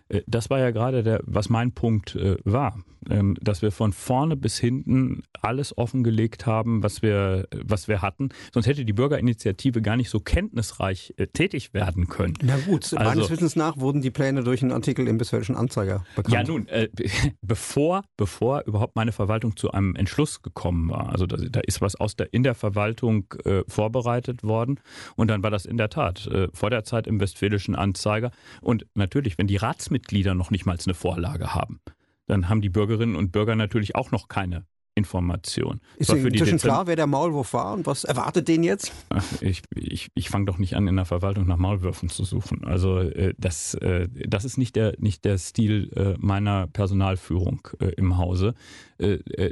[0.10, 3.94] Äh, das war ja gerade der, was mein Punkt äh, war, ähm, dass wir von
[3.94, 8.30] vorne bis hinten alles offengelegt haben, was wir, was wir hatten.
[8.54, 12.34] Sonst hätte die Bürgerinitiative gar nicht so kenntnisreich äh, tätig werden können.
[12.42, 16.06] Na gut, also, meines Wissens nach wurden die Pläne durch einen Artikel im Westfälischen Anzeiger
[16.16, 16.34] bekannt.
[16.34, 16.90] Ja nun, äh,
[17.42, 21.96] bevor, bevor überhaupt meine Verwaltung zu einem Entschluss gekommen war, also da, da ist was
[21.96, 24.80] aus der, in der Verwaltung äh, vorbereitet worden
[25.16, 28.86] und dann war das in der Tat äh, vor der Zeit im Westfälischen Anzeiger und
[28.96, 31.80] natürlich, wenn die Ratsmitglieder Ratsmitglieder noch nicht mal eine Vorlage haben.
[32.28, 34.66] Dann haben die Bürgerinnen und Bürger natürlich auch noch keine
[34.98, 35.82] Information.
[35.98, 38.94] Ist Ihnen inzwischen klar, wer der Maulwurf war und was erwartet den jetzt?
[39.42, 42.64] Ich, ich, ich fange doch nicht an, in der Verwaltung nach Maulwürfen zu suchen.
[42.64, 48.18] Also äh, das, äh, das ist nicht der, nicht der Stil äh, meiner Personalführung im
[48.18, 48.54] Hause.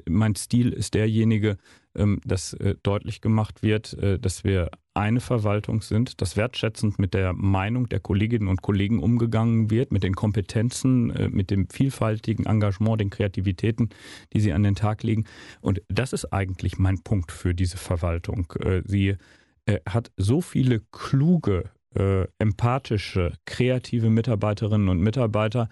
[0.08, 1.58] Mein Stil ist derjenige,
[1.94, 7.90] ähm, dass deutlich gemacht wird, dass wir eine Verwaltung sind, dass wertschätzend mit der Meinung
[7.90, 13.10] der Kolleginnen und Kollegen umgegangen wird, mit den Kompetenzen, äh, mit dem vielfältigen Engagement, den
[13.10, 13.90] Kreativitäten,
[14.34, 15.26] die sie an den Tag legen.
[15.62, 18.52] Und das ist eigentlich mein Punkt für diese Verwaltung.
[18.60, 19.16] Äh, sie
[19.66, 21.70] äh, hat so viele kluge
[22.40, 25.70] empathische, kreative Mitarbeiterinnen und Mitarbeiter,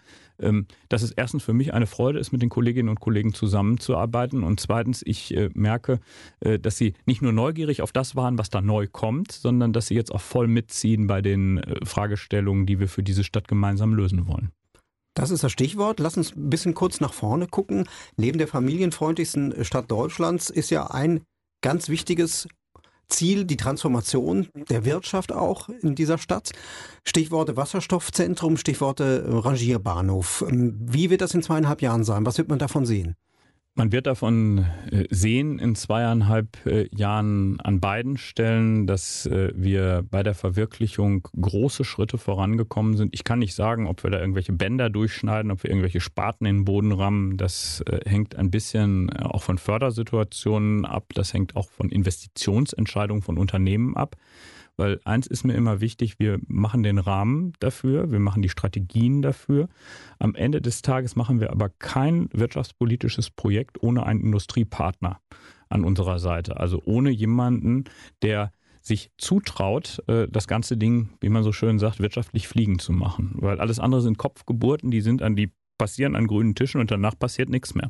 [0.90, 4.60] dass es erstens für mich eine Freude ist, mit den Kolleginnen und Kollegen zusammenzuarbeiten und
[4.60, 6.00] zweitens ich äh, merke,
[6.40, 9.88] äh, dass sie nicht nur neugierig auf das waren, was da neu kommt, sondern dass
[9.88, 13.94] sie jetzt auch voll mitziehen bei den äh, Fragestellungen, die wir für diese Stadt gemeinsam
[13.94, 14.52] lösen wollen.
[15.14, 16.00] Das ist das Stichwort.
[16.00, 17.88] Lass uns ein bisschen kurz nach vorne gucken.
[18.16, 21.22] Neben der familienfreundlichsten Stadt Deutschlands ist ja ein
[21.62, 22.48] ganz wichtiges
[23.12, 26.52] Ziel die Transformation der Wirtschaft auch in dieser Stadt.
[27.04, 30.44] Stichworte Wasserstoffzentrum, Stichworte Rangierbahnhof.
[30.48, 32.26] Ähm, wie wird das in zweieinhalb Jahren sein?
[32.26, 33.16] Was wird man davon sehen?
[33.74, 40.04] Man wird davon äh, sehen in zweieinhalb äh, Jahren an beiden Stellen, dass äh, wir
[40.12, 43.14] bei der Verwirklichung große Schritte vorangekommen sind.
[43.14, 46.58] Ich kann nicht sagen, ob wir da irgendwelche Bänder durchschneiden, ob wir irgendwelche Spaten in
[46.58, 47.38] den Boden rammen.
[47.38, 51.06] Das hängt ein bisschen auch von Fördersituationen ab.
[51.14, 54.18] Das hängt auch von Investitionsentscheidungen von Unternehmen ab.
[54.78, 59.22] Weil eins ist mir immer wichtig, wir machen den Rahmen dafür, wir machen die Strategien
[59.22, 59.68] dafür.
[60.18, 65.20] Am Ende des Tages machen wir aber kein wirtschaftspolitisches Projekt ohne einen Industriepartner
[65.70, 66.58] an unserer Seite.
[66.58, 67.86] Also ohne jemanden,
[68.22, 72.92] der sich zutraut, äh, das ganze Ding, wie man so schön sagt, wirtschaftlich fliegen zu
[72.92, 73.36] machen.
[73.36, 77.18] Weil alles andere sind Kopfgeburten, die sind an die passieren an grünen Tischen und danach
[77.18, 77.90] passiert nichts mehr.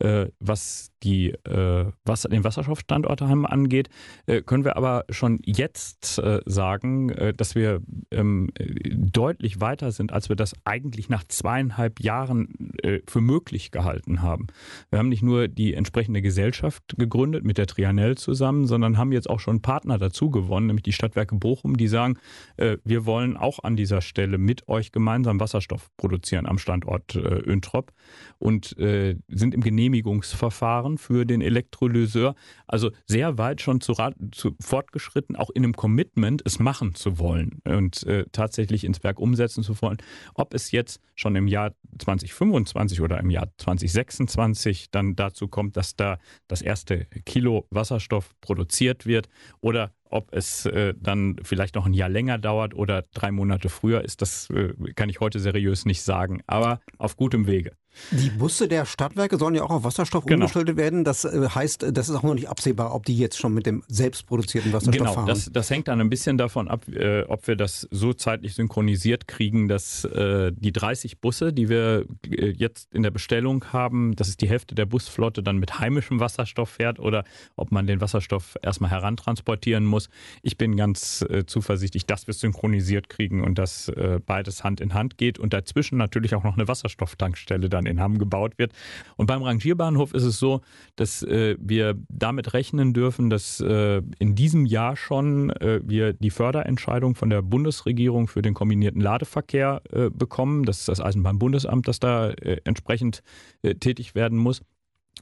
[0.00, 3.88] Äh, was die, äh, Wasser, den Wasserstoffstandort angeht,
[4.26, 7.80] äh, können wir aber schon jetzt äh, sagen, äh, dass wir
[8.10, 14.22] ähm, deutlich weiter sind, als wir das eigentlich nach zweieinhalb Jahren äh, für möglich gehalten
[14.22, 14.48] haben.
[14.90, 19.30] Wir haben nicht nur die entsprechende Gesellschaft gegründet mit der Trianell zusammen, sondern haben jetzt
[19.30, 22.18] auch schon Partner dazu gewonnen, nämlich die Stadtwerke Bochum, die sagen,
[22.56, 27.92] wir wollen auch an dieser Stelle mit euch gemeinsam Wasserstoff produzieren am Standort Öntrop
[28.38, 32.34] und sind im Genehmigungsverfahren Genehmigungsverfahren für den Elektrolyseur.
[32.66, 33.94] Also sehr weit schon zu,
[34.32, 39.18] zu fortgeschritten, auch in einem Commitment, es machen zu wollen und äh, tatsächlich ins Werk
[39.18, 39.96] umsetzen zu wollen.
[40.34, 45.96] Ob es jetzt schon im Jahr 2025 oder im Jahr 2026 dann dazu kommt, dass
[45.96, 49.28] da das erste Kilo Wasserstoff produziert wird
[49.60, 54.02] oder ob es äh, dann vielleicht noch ein Jahr länger dauert oder drei Monate früher
[54.02, 57.72] ist, das äh, kann ich heute seriös nicht sagen, aber auf gutem Wege.
[58.10, 60.46] Die Busse der Stadtwerke sollen ja auch auf Wasserstoff genau.
[60.46, 61.04] umgestellt werden.
[61.04, 63.82] Das äh, heißt, das ist auch noch nicht absehbar, ob die jetzt schon mit dem
[63.88, 65.26] selbstproduzierten Wasserstoff genau, fahren.
[65.26, 68.54] Genau, das, das hängt dann ein bisschen davon ab, äh, ob wir das so zeitlich
[68.54, 74.14] synchronisiert kriegen, dass äh, die 30 Busse, die wir äh, jetzt in der Bestellung haben,
[74.16, 77.24] das ist die Hälfte der Busflotte, dann mit heimischem Wasserstoff fährt oder
[77.56, 80.08] ob man den Wasserstoff erstmal herantransportieren muss.
[80.42, 84.80] Ich bin ganz äh, zuversichtlich, dass wir es synchronisiert kriegen und dass äh, beides Hand
[84.80, 88.72] in Hand geht und dazwischen natürlich auch noch eine Wasserstofftankstelle dann in Hamm gebaut wird.
[89.16, 90.60] Und beim Rangierbahnhof ist es so,
[90.96, 96.30] dass äh, wir damit rechnen dürfen, dass äh, in diesem Jahr schon äh, wir die
[96.30, 100.64] Förderentscheidung von der Bundesregierung für den kombinierten Ladeverkehr äh, bekommen.
[100.64, 103.22] Das ist das Eisenbahnbundesamt, das da äh, entsprechend
[103.62, 104.62] äh, tätig werden muss.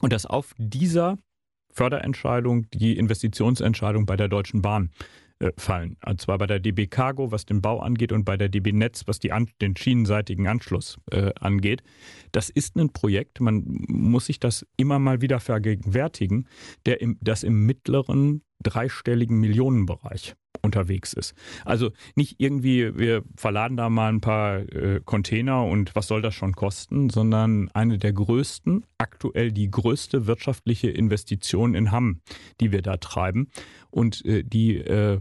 [0.01, 1.17] Und dass auf dieser
[1.71, 5.26] Förderentscheidung die Investitionsentscheidung bei der Deutschen Bahn äh,
[5.57, 5.97] fallen.
[6.05, 9.03] Und zwar bei der DB Cargo, was den Bau angeht, und bei der DB Netz,
[9.05, 11.83] was die an, den schienenseitigen Anschluss äh, angeht.
[12.31, 16.47] Das ist ein Projekt, man muss sich das immer mal wieder vergegenwärtigen,
[16.85, 20.35] der im, das im mittleren dreistelligen Millionenbereich
[20.67, 21.33] unterwegs ist.
[21.65, 26.35] Also nicht irgendwie, wir verladen da mal ein paar äh, Container und was soll das
[26.35, 32.21] schon kosten, sondern eine der größten, aktuell die größte wirtschaftliche Investition in Hamm,
[32.59, 33.49] die wir da treiben
[33.89, 35.19] und äh, die äh,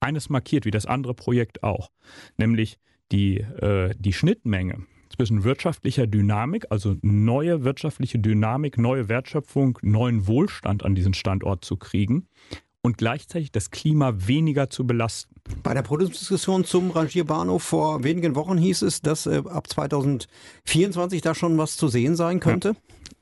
[0.00, 1.90] eines markiert, wie das andere Projekt auch,
[2.36, 2.78] nämlich
[3.12, 4.84] die, äh, die Schnittmenge
[5.16, 11.76] zwischen wirtschaftlicher Dynamik, also neue wirtschaftliche Dynamik, neue Wertschöpfung, neuen Wohlstand an diesen Standort zu
[11.76, 12.26] kriegen
[12.82, 15.34] und gleichzeitig das Klima weniger zu belasten.
[15.62, 21.34] Bei der Podiumsdiskussion zum Rangierbahnhof vor wenigen Wochen hieß es, dass äh, ab 2024 da
[21.34, 22.68] schon was zu sehen sein könnte.
[22.68, 22.74] Ja.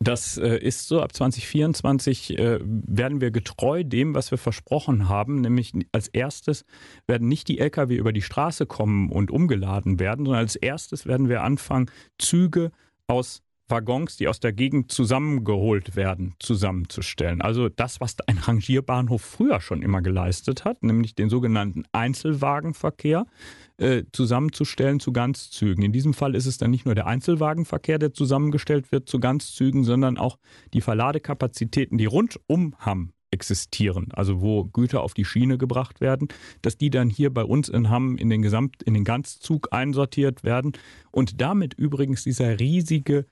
[0.02, 1.02] Das äh, ist so.
[1.02, 6.64] Ab 2024 äh, werden wir getreu dem, was wir versprochen haben, nämlich als erstes
[7.06, 11.28] werden nicht die Lkw über die Straße kommen und umgeladen werden, sondern als erstes werden
[11.28, 12.72] wir anfangen, Züge
[13.08, 17.40] aus Waggons, die aus der Gegend zusammengeholt werden, zusammenzustellen.
[17.40, 23.26] Also das, was ein Rangierbahnhof früher schon immer geleistet hat, nämlich den sogenannten Einzelwagenverkehr
[23.78, 25.82] äh, zusammenzustellen zu Ganzzügen.
[25.82, 29.84] In diesem Fall ist es dann nicht nur der Einzelwagenverkehr, der zusammengestellt wird zu Ganzzügen,
[29.84, 30.38] sondern auch
[30.74, 36.28] die Verladekapazitäten, die rund um Hamm existieren, also wo Güter auf die Schiene gebracht werden,
[36.62, 40.42] dass die dann hier bei uns in Hamm in den Gesamt, in den Ganzzug einsortiert
[40.42, 40.72] werden
[41.10, 43.26] und damit übrigens dieser riesige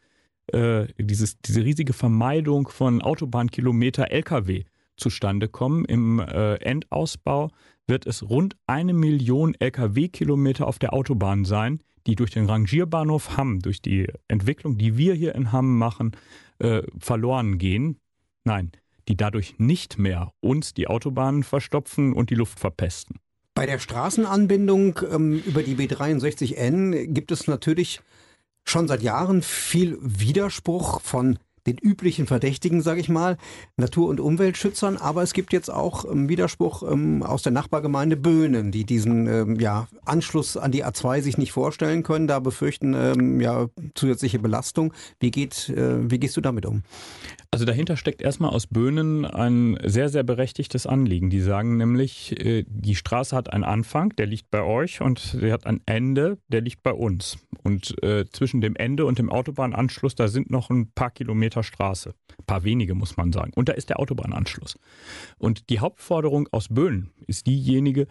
[0.52, 4.64] äh, dieses, diese riesige Vermeidung von Autobahnkilometer Lkw
[4.96, 5.84] zustande kommen.
[5.84, 7.50] Im äh, Endausbau
[7.87, 13.61] wird es rund eine Million Lkw-Kilometer auf der Autobahn sein, die durch den Rangierbahnhof Hamm,
[13.61, 16.12] durch die Entwicklung, die wir hier in Hamm machen,
[16.58, 17.98] äh, verloren gehen.
[18.44, 18.72] Nein,
[19.08, 23.16] die dadurch nicht mehr uns die Autobahnen verstopfen und die Luft verpesten.
[23.54, 28.00] Bei der Straßenanbindung ähm, über die B63N gibt es natürlich
[28.70, 33.37] schon seit Jahren viel Widerspruch von den üblichen Verdächtigen, sage ich mal,
[33.76, 38.72] Natur- und Umweltschützern, aber es gibt jetzt auch ähm, Widerspruch ähm, aus der Nachbargemeinde Böhnen,
[38.72, 43.40] die diesen ähm, ja, Anschluss an die A2 sich nicht vorstellen können, da befürchten ähm,
[43.40, 44.94] ja zusätzliche Belastung.
[45.20, 46.83] Wie geht, äh, wie gehst du damit um?
[47.50, 51.30] Also dahinter steckt erstmal aus Böhnen ein sehr, sehr berechtigtes Anliegen.
[51.30, 55.50] Die sagen nämlich, äh, die Straße hat einen Anfang, der liegt bei euch, und sie
[55.50, 57.38] hat ein Ende, der liegt bei uns.
[57.62, 62.14] Und äh, zwischen dem Ende und dem Autobahnanschluss, da sind noch ein paar Kilometer Straße.
[62.38, 63.52] Ein paar wenige, muss man sagen.
[63.54, 64.78] Und da ist der Autobahnanschluss.
[65.38, 68.08] Und die Hauptforderung aus Böhnen ist diejenige,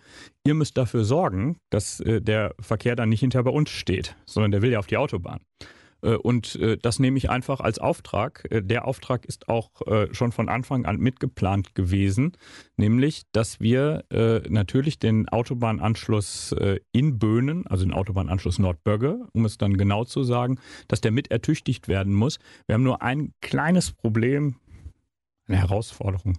[0.47, 4.51] ihr müsst dafür sorgen, dass äh, der Verkehr dann nicht hinter bei uns steht, sondern
[4.51, 5.41] der will ja auf die Autobahn.
[6.01, 8.45] Äh, und äh, das nehme ich einfach als Auftrag.
[8.49, 9.71] Äh, der Auftrag ist auch
[10.11, 12.33] schon von Anfang an mitgeplant gewesen,
[12.75, 16.55] nämlich, dass wir natürlich den Autobahnanschluss
[16.91, 21.31] in Böhnen, also den Autobahnanschluss Nordbögge, um es dann genau zu sagen, dass der mit
[21.31, 22.39] ertüchtigt werden muss.
[22.65, 24.55] Wir haben nur ein kleines Problem,
[25.47, 26.37] eine Herausforderung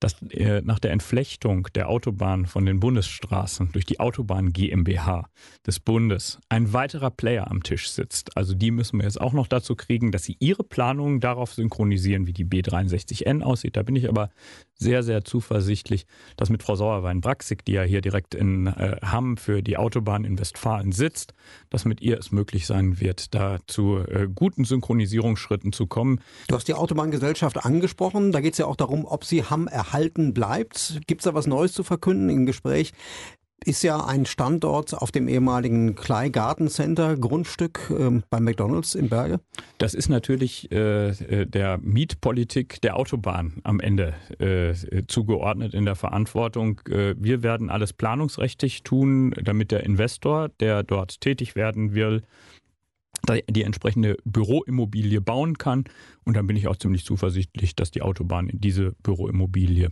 [0.00, 5.28] dass äh, nach der Entflechtung der Autobahn von den Bundesstraßen durch die Autobahn GmbH
[5.66, 8.36] des Bundes ein weiterer Player am Tisch sitzt.
[8.36, 12.26] Also die müssen wir jetzt auch noch dazu kriegen, dass sie ihre Planungen darauf synchronisieren,
[12.26, 13.76] wie die B63N aussieht.
[13.76, 14.30] Da bin ich aber
[14.78, 19.62] sehr, sehr zuversichtlich, dass mit Frau Sauerwein-Braxig, die ja hier direkt in äh, Hamm für
[19.62, 21.32] die Autobahn in Westfalen sitzt,
[21.70, 26.20] dass mit ihr es möglich sein wird, da zu äh, guten Synchronisierungsschritten zu kommen.
[26.48, 28.32] Du hast die Autobahngesellschaft angesprochen.
[28.32, 31.00] Da geht es ja auch darum, ob sie Hamm erhalten bleibt.
[31.06, 32.92] Gibt es da was Neues zu verkünden im Gespräch?
[33.64, 39.08] Ist ja ein Standort auf dem ehemaligen Klei Garden Center Grundstück äh, bei McDonald's in
[39.08, 39.40] Berge.
[39.78, 44.74] Das ist natürlich äh, äh, der Mietpolitik der Autobahn am Ende äh,
[45.06, 46.80] zugeordnet in der Verantwortung.
[46.88, 52.22] Äh, wir werden alles planungsrechtlich tun, damit der Investor, der dort tätig werden will,
[53.50, 55.84] die entsprechende Büroimmobilie bauen kann.
[56.24, 59.90] Und dann bin ich auch ziemlich zuversichtlich, dass die Autobahn in diese Büroimmobilie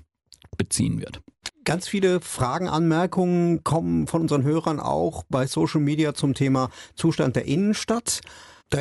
[0.56, 1.20] beziehen wird.
[1.64, 7.36] Ganz viele Fragen, Anmerkungen kommen von unseren Hörern auch bei Social Media zum Thema Zustand
[7.36, 8.20] der Innenstadt.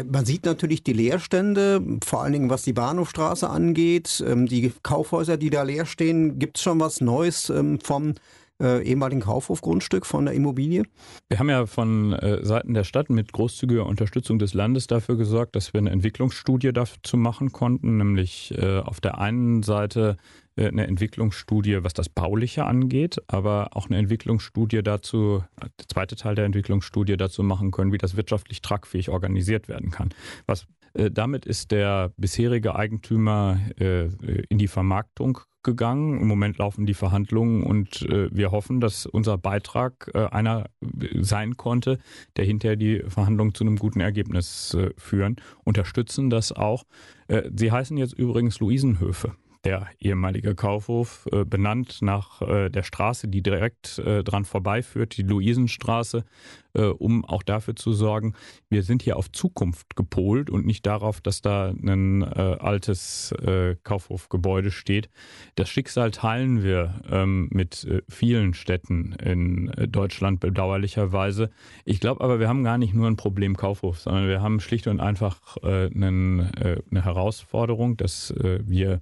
[0.05, 5.37] Man sieht natürlich die Leerstände, vor allen Dingen was die Bahnhofstraße angeht, ähm, die Kaufhäuser,
[5.37, 6.39] die da leer stehen.
[6.39, 8.15] Gibt es schon was Neues ähm, vom
[8.61, 10.83] äh, ehemaligen Kaufhofgrundstück von der Immobilie?
[11.29, 15.55] Wir haben ja von äh, Seiten der Stadt mit großzügiger Unterstützung des Landes dafür gesorgt,
[15.55, 20.17] dass wir eine Entwicklungsstudie dazu machen konnten, nämlich äh, auf der einen Seite
[20.55, 26.45] eine Entwicklungsstudie, was das Bauliche angeht, aber auch eine Entwicklungsstudie dazu, der zweite Teil der
[26.45, 30.09] Entwicklungsstudie dazu machen können, wie das wirtschaftlich tragfähig organisiert werden kann.
[30.45, 34.09] Was äh, damit ist der bisherige Eigentümer äh,
[34.49, 36.19] in die Vermarktung gegangen.
[36.19, 40.65] Im Moment laufen die Verhandlungen und wir hoffen, dass unser Beitrag einer
[41.21, 41.99] sein konnte,
[42.35, 45.37] der hinterher die Verhandlungen zu einem guten Ergebnis führen.
[45.63, 46.83] Unterstützen das auch.
[47.55, 53.41] Sie heißen jetzt übrigens Luisenhöfe der ehemalige Kaufhof, äh, benannt nach äh, der Straße, die
[53.41, 56.25] direkt äh, dran vorbeiführt, die Luisenstraße,
[56.73, 58.33] äh, um auch dafür zu sorgen,
[58.69, 63.75] wir sind hier auf Zukunft gepolt und nicht darauf, dass da ein äh, altes äh,
[63.83, 65.09] Kaufhofgebäude steht.
[65.55, 71.49] Das Schicksal teilen wir ähm, mit äh, vielen Städten in äh, Deutschland bedauerlicherweise.
[71.85, 74.87] Ich glaube aber, wir haben gar nicht nur ein Problem Kaufhof, sondern wir haben schlicht
[74.87, 79.01] und einfach äh, einen, eine Herausforderung, dass wir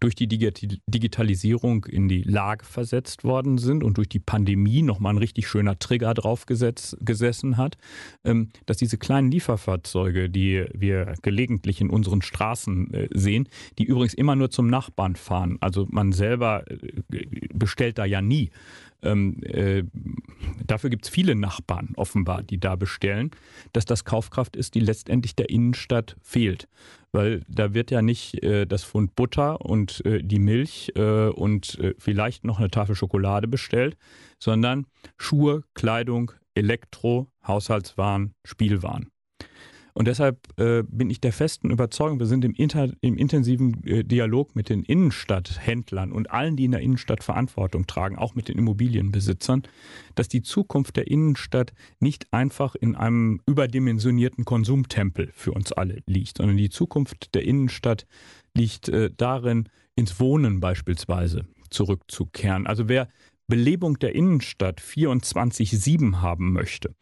[0.00, 5.18] durch die Digitalisierung in die Lage versetzt worden sind und durch die Pandemie nochmal ein
[5.18, 7.78] richtig schöner Trigger draufgesetzt gesessen hat,
[8.24, 14.14] ähm, dass diese kleinen Lieferfahrzeuge, die wir gelegentlich in unseren Straßen äh, sehen, die übrigens
[14.14, 15.56] immer nur zum Nachbarn fahren.
[15.60, 18.50] Also man selber äh, bestellt da ja nie.
[19.02, 19.84] Ähm, äh,
[20.66, 23.30] dafür gibt es viele Nachbarn offenbar, die da bestellen,
[23.72, 26.68] dass das Kaufkraft ist, die letztendlich der Innenstadt fehlt.
[27.12, 31.78] Weil da wird ja nicht äh, das Pfund Butter und äh, die Milch äh, und
[31.98, 33.96] vielleicht noch eine Tafel Schokolade bestellt,
[34.38, 39.10] sondern Schuhe, Kleidung, Elektro, Haushaltswaren, Spielwaren.
[39.96, 44.04] Und deshalb äh, bin ich der festen Überzeugung, wir sind im, inter, im intensiven äh,
[44.04, 48.58] Dialog mit den Innenstadthändlern und allen, die in der Innenstadt Verantwortung tragen, auch mit den
[48.58, 49.62] Immobilienbesitzern,
[50.14, 56.36] dass die Zukunft der Innenstadt nicht einfach in einem überdimensionierten Konsumtempel für uns alle liegt,
[56.36, 58.06] sondern die Zukunft der Innenstadt
[58.52, 62.66] liegt äh, darin, ins Wohnen beispielsweise zurückzukehren.
[62.66, 63.08] Also wer
[63.48, 66.94] Belebung der Innenstadt 24-7 haben möchte,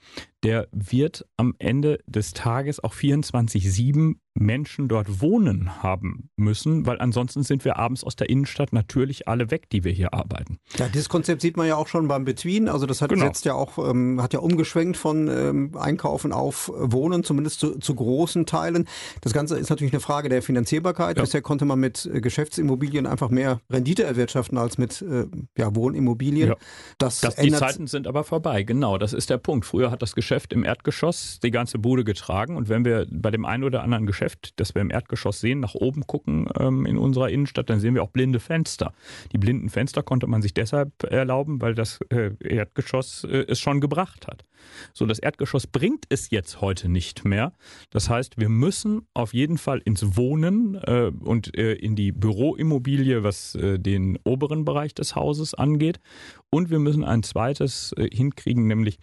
[0.45, 7.45] der wird am Ende des Tages auch 24-7 Menschen dort wohnen haben müssen, weil ansonsten
[7.45, 10.59] sind wir abends aus der Innenstadt natürlich alle weg, die wir hier arbeiten.
[10.77, 12.69] Ja, dieses Konzept sieht man ja auch schon beim Between.
[12.69, 13.27] Also das hat genau.
[13.27, 17.95] jetzt ja auch, ähm, hat ja umgeschwenkt von ähm, Einkaufen auf Wohnen, zumindest zu, zu,
[17.95, 18.89] großen Teilen.
[19.21, 21.17] Das Ganze ist natürlich eine Frage der Finanzierbarkeit.
[21.17, 21.23] Ja.
[21.23, 25.27] Bisher konnte man mit äh, Geschäftsimmobilien einfach mehr Rendite erwirtschaften als mit äh,
[25.57, 26.49] ja, Wohnimmobilien.
[26.49, 26.57] Ja.
[26.99, 28.99] Das, das die Zeiten sind aber vorbei, genau.
[28.99, 29.65] Das ist der Punkt.
[29.65, 33.45] Früher hat das Geschäft im Erdgeschoss die ganze Bude getragen und wenn wir bei dem
[33.45, 36.99] einen oder anderen Geschäft Geschäft, das wir im Erdgeschoss sehen, nach oben gucken ähm, in
[36.99, 38.95] unserer Innenstadt, dann sehen wir auch blinde Fenster.
[39.33, 43.81] Die blinden Fenster konnte man sich deshalb erlauben, weil das äh, Erdgeschoss äh, es schon
[43.81, 44.45] gebracht hat.
[44.93, 47.53] So, das Erdgeschoss bringt es jetzt heute nicht mehr.
[47.91, 53.23] Das heißt, wir müssen auf jeden Fall ins Wohnen äh, und äh, in die Büroimmobilie,
[53.23, 56.01] was äh, den oberen Bereich des Hauses angeht.
[56.51, 58.99] Und wir müssen ein zweites äh, hinkriegen, nämlich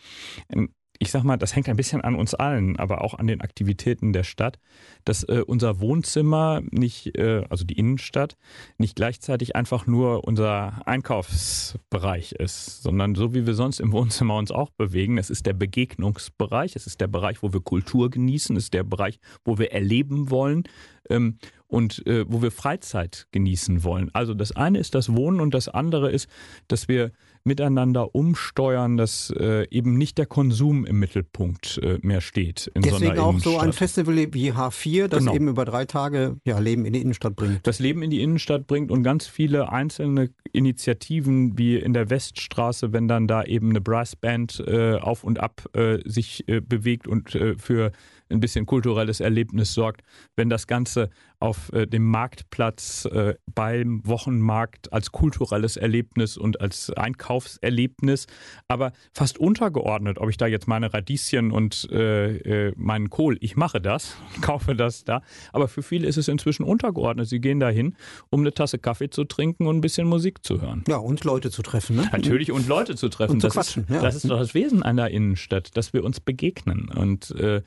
[1.02, 4.14] ich sag mal, das hängt ein bisschen an uns allen, aber auch an den Aktivitäten
[4.14, 4.60] der Stadt,
[5.04, 8.38] dass äh, unser Wohnzimmer nicht, äh, also die Innenstadt,
[8.78, 14.52] nicht gleichzeitig einfach nur unser Einkaufsbereich ist, sondern so wie wir sonst im Wohnzimmer uns
[14.52, 18.66] auch bewegen, es ist der Begegnungsbereich, es ist der Bereich, wo wir Kultur genießen, es
[18.66, 20.66] ist der Bereich, wo wir erleben wollen.
[21.10, 21.40] Ähm,
[21.72, 24.14] und äh, wo wir Freizeit genießen wollen.
[24.14, 26.30] Also das eine ist das Wohnen und das andere ist,
[26.68, 27.12] dass wir
[27.44, 32.72] miteinander umsteuern, dass äh, eben nicht der Konsum im Mittelpunkt äh, mehr steht.
[32.74, 35.34] In Deswegen so auch so ein Festival wie H4, das genau.
[35.34, 37.66] eben über drei Tage ja, Leben in die Innenstadt bringt.
[37.66, 42.94] Das Leben in die Innenstadt bringt und ganz viele einzelne Initiativen wie in der Weststraße,
[42.94, 47.36] wenn dann da eben eine Brassband äh, auf und ab äh, sich äh, bewegt und
[47.36, 47.92] äh, für
[48.32, 50.02] ein bisschen kulturelles Erlebnis sorgt,
[50.36, 51.10] wenn das Ganze
[51.40, 58.28] auf äh, dem Marktplatz äh, beim Wochenmarkt als kulturelles Erlebnis und als Einkaufserlebnis,
[58.68, 63.56] aber fast untergeordnet, ob ich da jetzt meine Radieschen und äh, äh meinen Kohl, ich
[63.56, 65.22] mache das, kaufe das da,
[65.52, 67.28] aber für viele ist es inzwischen untergeordnet.
[67.28, 67.96] Sie gehen dahin,
[68.30, 70.84] um eine Tasse Kaffee zu trinken und ein bisschen Musik zu hören.
[70.88, 71.96] Ja, und Leute zu treffen.
[71.96, 72.10] Ne?
[72.12, 73.34] Natürlich und Leute zu treffen.
[73.34, 73.84] Und zu das quatschen.
[73.84, 74.02] Ist, ja.
[74.02, 77.62] Das ist doch das Wesen einer Innenstadt, dass wir uns begegnen und äh,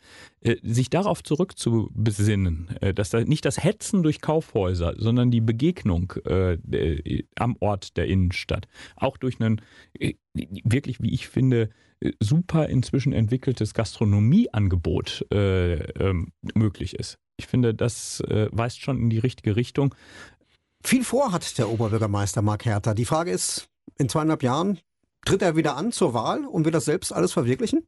[0.63, 7.25] sich darauf zurückzubesinnen, äh, dass da nicht das Hetzen durch Kaufhäuser, sondern die Begegnung äh,
[7.37, 8.67] am Ort der Innenstadt.
[8.97, 9.61] Auch durch ein
[9.99, 11.71] äh, wirklich, wie ich finde,
[12.21, 17.19] super inzwischen entwickeltes Gastronomieangebot äh, ähm, möglich ist.
[17.37, 19.95] Ich finde, das äh, weist schon in die richtige Richtung.
[20.83, 22.95] Viel vorhat der Oberbürgermeister Mark Hertha.
[22.95, 24.79] Die Frage ist, in zweieinhalb Jahren
[25.25, 27.87] tritt er wieder an zur Wahl und will das selbst alles verwirklichen?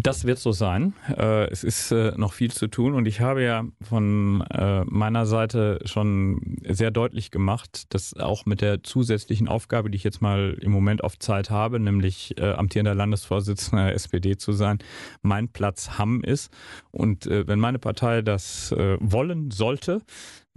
[0.00, 0.94] Das wird so sein.
[1.08, 5.26] Äh, es ist äh, noch viel zu tun und ich habe ja von äh, meiner
[5.26, 10.56] Seite schon sehr deutlich gemacht, dass auch mit der zusätzlichen Aufgabe, die ich jetzt mal
[10.60, 14.78] im Moment auf Zeit habe, nämlich amtierender Landesvorsitzender der SPD zu sein,
[15.22, 16.52] mein Platz Hamm ist.
[16.92, 20.02] Und wenn meine Partei das wollen sollte,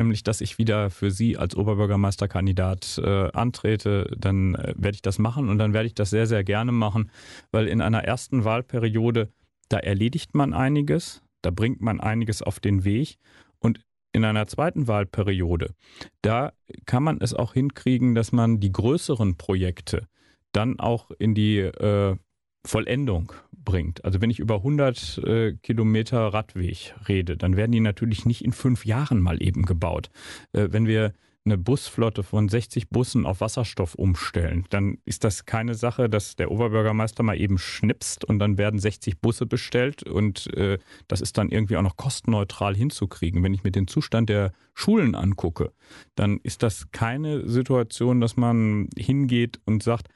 [0.02, 5.20] nämlich dass ich wieder für Sie als Oberbürgermeisterkandidat äh, antrete, dann äh, werde ich das
[5.20, 7.12] machen und dann werde ich das sehr, sehr gerne machen,
[7.52, 9.30] weil in einer ersten Wahlperiode,
[9.70, 13.18] da erledigt man einiges, da bringt man einiges auf den Weg
[13.60, 13.80] und
[14.14, 15.74] in einer zweiten Wahlperiode,
[16.22, 16.52] da
[16.86, 20.08] kann man es auch hinkriegen, dass man die größeren Projekte
[20.52, 22.18] dann auch in die äh,
[22.66, 24.04] Vollendung bringt.
[24.06, 28.54] Also wenn ich über 100 äh, Kilometer Radweg rede, dann werden die natürlich nicht in
[28.54, 30.10] fünf Jahren mal eben gebaut.
[30.54, 35.74] Äh, wenn wir eine Busflotte von 60 Bussen auf Wasserstoff umstellen, dann ist das keine
[35.74, 40.78] Sache, dass der Oberbürgermeister mal eben schnipst und dann werden 60 Busse bestellt und äh,
[41.08, 43.42] das ist dann irgendwie auch noch kostenneutral hinzukriegen.
[43.44, 45.72] Wenn ich mir den Zustand der Schulen angucke,
[46.16, 50.10] dann ist das keine Situation, dass man hingeht und sagt,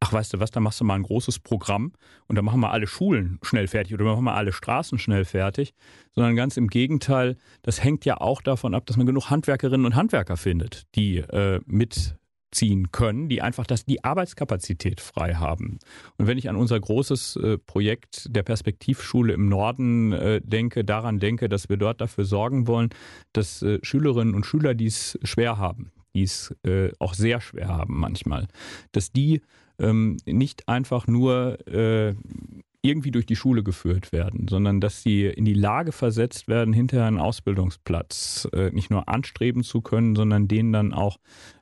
[0.00, 1.92] ach weißt du was, da machst du mal ein großes Programm
[2.26, 5.74] und dann machen wir alle Schulen schnell fertig oder machen wir alle Straßen schnell fertig,
[6.12, 9.94] sondern ganz im Gegenteil, das hängt ja auch davon ab, dass man genug Handwerkerinnen und
[9.94, 15.78] Handwerker findet, die äh, mitziehen können, die einfach das, die Arbeitskapazität frei haben.
[16.18, 21.20] Und wenn ich an unser großes äh, Projekt der Perspektivschule im Norden äh, denke, daran
[21.20, 22.90] denke, dass wir dort dafür sorgen wollen,
[23.32, 27.68] dass äh, Schülerinnen und Schüler, die es schwer haben, die es äh, auch sehr schwer
[27.68, 28.46] haben manchmal,
[28.92, 29.40] dass die
[29.78, 32.14] ähm, nicht einfach nur äh,
[32.86, 37.06] irgendwie durch die Schule geführt werden, sondern dass sie in die Lage versetzt werden, hinterher
[37.06, 41.18] einen Ausbildungsplatz äh, nicht nur anstreben zu können, sondern den dann auch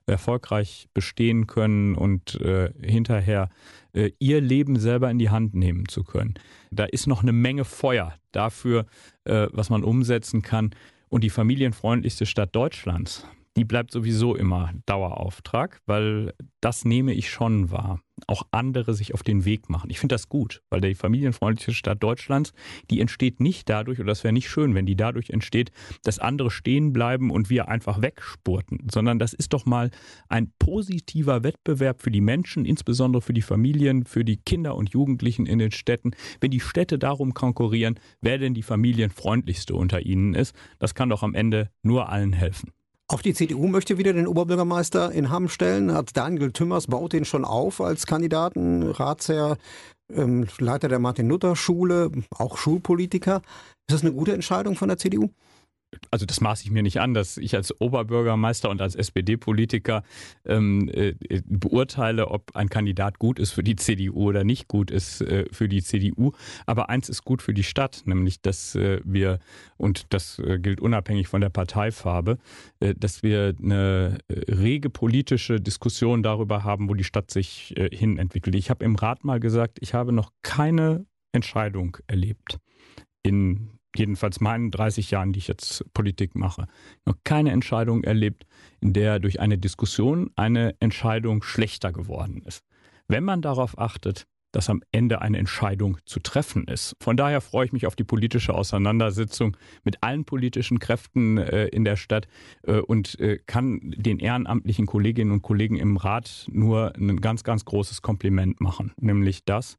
[0.06, 3.48] erfolgreich bestehen können und äh, hinterher
[3.94, 6.34] äh, ihr Leben selber in die Hand nehmen zu können.
[6.70, 8.86] Da ist noch eine Menge Feuer dafür,
[9.24, 10.70] äh, was man umsetzen kann.
[11.08, 17.70] Und die familienfreundlichste Stadt Deutschlands, die bleibt sowieso immer Dauerauftrag, weil das nehme ich schon
[17.70, 18.00] wahr.
[18.26, 19.90] Auch andere sich auf den Weg machen.
[19.90, 22.52] Ich finde das gut, weil die familienfreundliche Stadt Deutschlands,
[22.90, 25.72] die entsteht nicht dadurch, oder das wäre nicht schön, wenn die dadurch entsteht,
[26.04, 29.90] dass andere stehen bleiben und wir einfach wegspurten, sondern das ist doch mal
[30.28, 35.46] ein positiver Wettbewerb für die Menschen, insbesondere für die Familien, für die Kinder und Jugendlichen
[35.46, 36.12] in den Städten.
[36.40, 41.22] Wenn die Städte darum konkurrieren, wer denn die familienfreundlichste unter ihnen ist, das kann doch
[41.22, 42.72] am Ende nur allen helfen.
[43.06, 45.92] Auch die CDU möchte wieder den Oberbürgermeister in Hamm stellen.
[45.92, 49.58] Hat Daniel Tümmers baut den schon auf als Kandidaten, Ratsherr,
[50.10, 53.42] ähm, Leiter der Martin-Luther-Schule, auch Schulpolitiker.
[53.86, 55.28] Ist das eine gute Entscheidung von der CDU?
[56.10, 60.02] Also das maße ich mir nicht an, dass ich als Oberbürgermeister und als SPD-Politiker
[60.44, 61.14] ähm, äh,
[61.46, 65.68] beurteile, ob ein Kandidat gut ist für die CDU oder nicht gut ist äh, für
[65.68, 66.32] die CDU.
[66.66, 69.38] Aber eins ist gut für die Stadt, nämlich dass äh, wir,
[69.76, 72.38] und das äh, gilt unabhängig von der Parteifarbe,
[72.80, 78.18] äh, dass wir eine äh, rege politische Diskussion darüber haben, wo die Stadt sich hin
[78.18, 78.54] entwickelt.
[78.54, 82.58] Ich habe im Rat mal gesagt, ich habe noch keine Entscheidung erlebt
[83.22, 86.66] in jedenfalls meinen 30 Jahren, die ich jetzt Politik mache,
[87.04, 88.44] noch keine Entscheidung erlebt,
[88.80, 92.62] in der durch eine Diskussion eine Entscheidung schlechter geworden ist.
[93.08, 96.94] Wenn man darauf achtet, dass am Ende eine Entscheidung zu treffen ist.
[97.00, 101.84] Von daher freue ich mich auf die politische Auseinandersetzung mit allen politischen Kräften äh, in
[101.84, 102.28] der Stadt
[102.62, 107.64] äh, und äh, kann den ehrenamtlichen Kolleginnen und Kollegen im Rat nur ein ganz, ganz
[107.64, 109.76] großes Kompliment machen, nämlich das,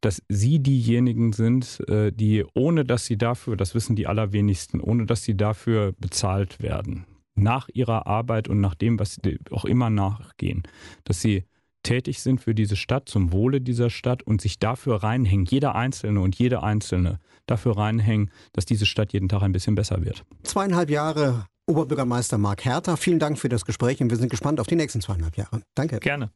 [0.00, 5.06] dass sie diejenigen sind, äh, die ohne dass sie dafür, das wissen die allerwenigsten, ohne
[5.06, 9.90] dass sie dafür bezahlt werden, nach ihrer Arbeit und nach dem, was sie auch immer
[9.90, 10.62] nachgehen,
[11.04, 11.44] dass sie
[11.82, 16.20] tätig sind für diese Stadt, zum Wohle dieser Stadt und sich dafür reinhängen, jeder Einzelne
[16.20, 20.24] und jede Einzelne dafür reinhängen, dass diese Stadt jeden Tag ein bisschen besser wird.
[20.42, 24.66] Zweieinhalb Jahre Oberbürgermeister Mark Herter, vielen Dank für das Gespräch und wir sind gespannt auf
[24.66, 25.62] die nächsten zweieinhalb Jahre.
[25.74, 25.98] Danke.
[25.98, 26.30] Gerne.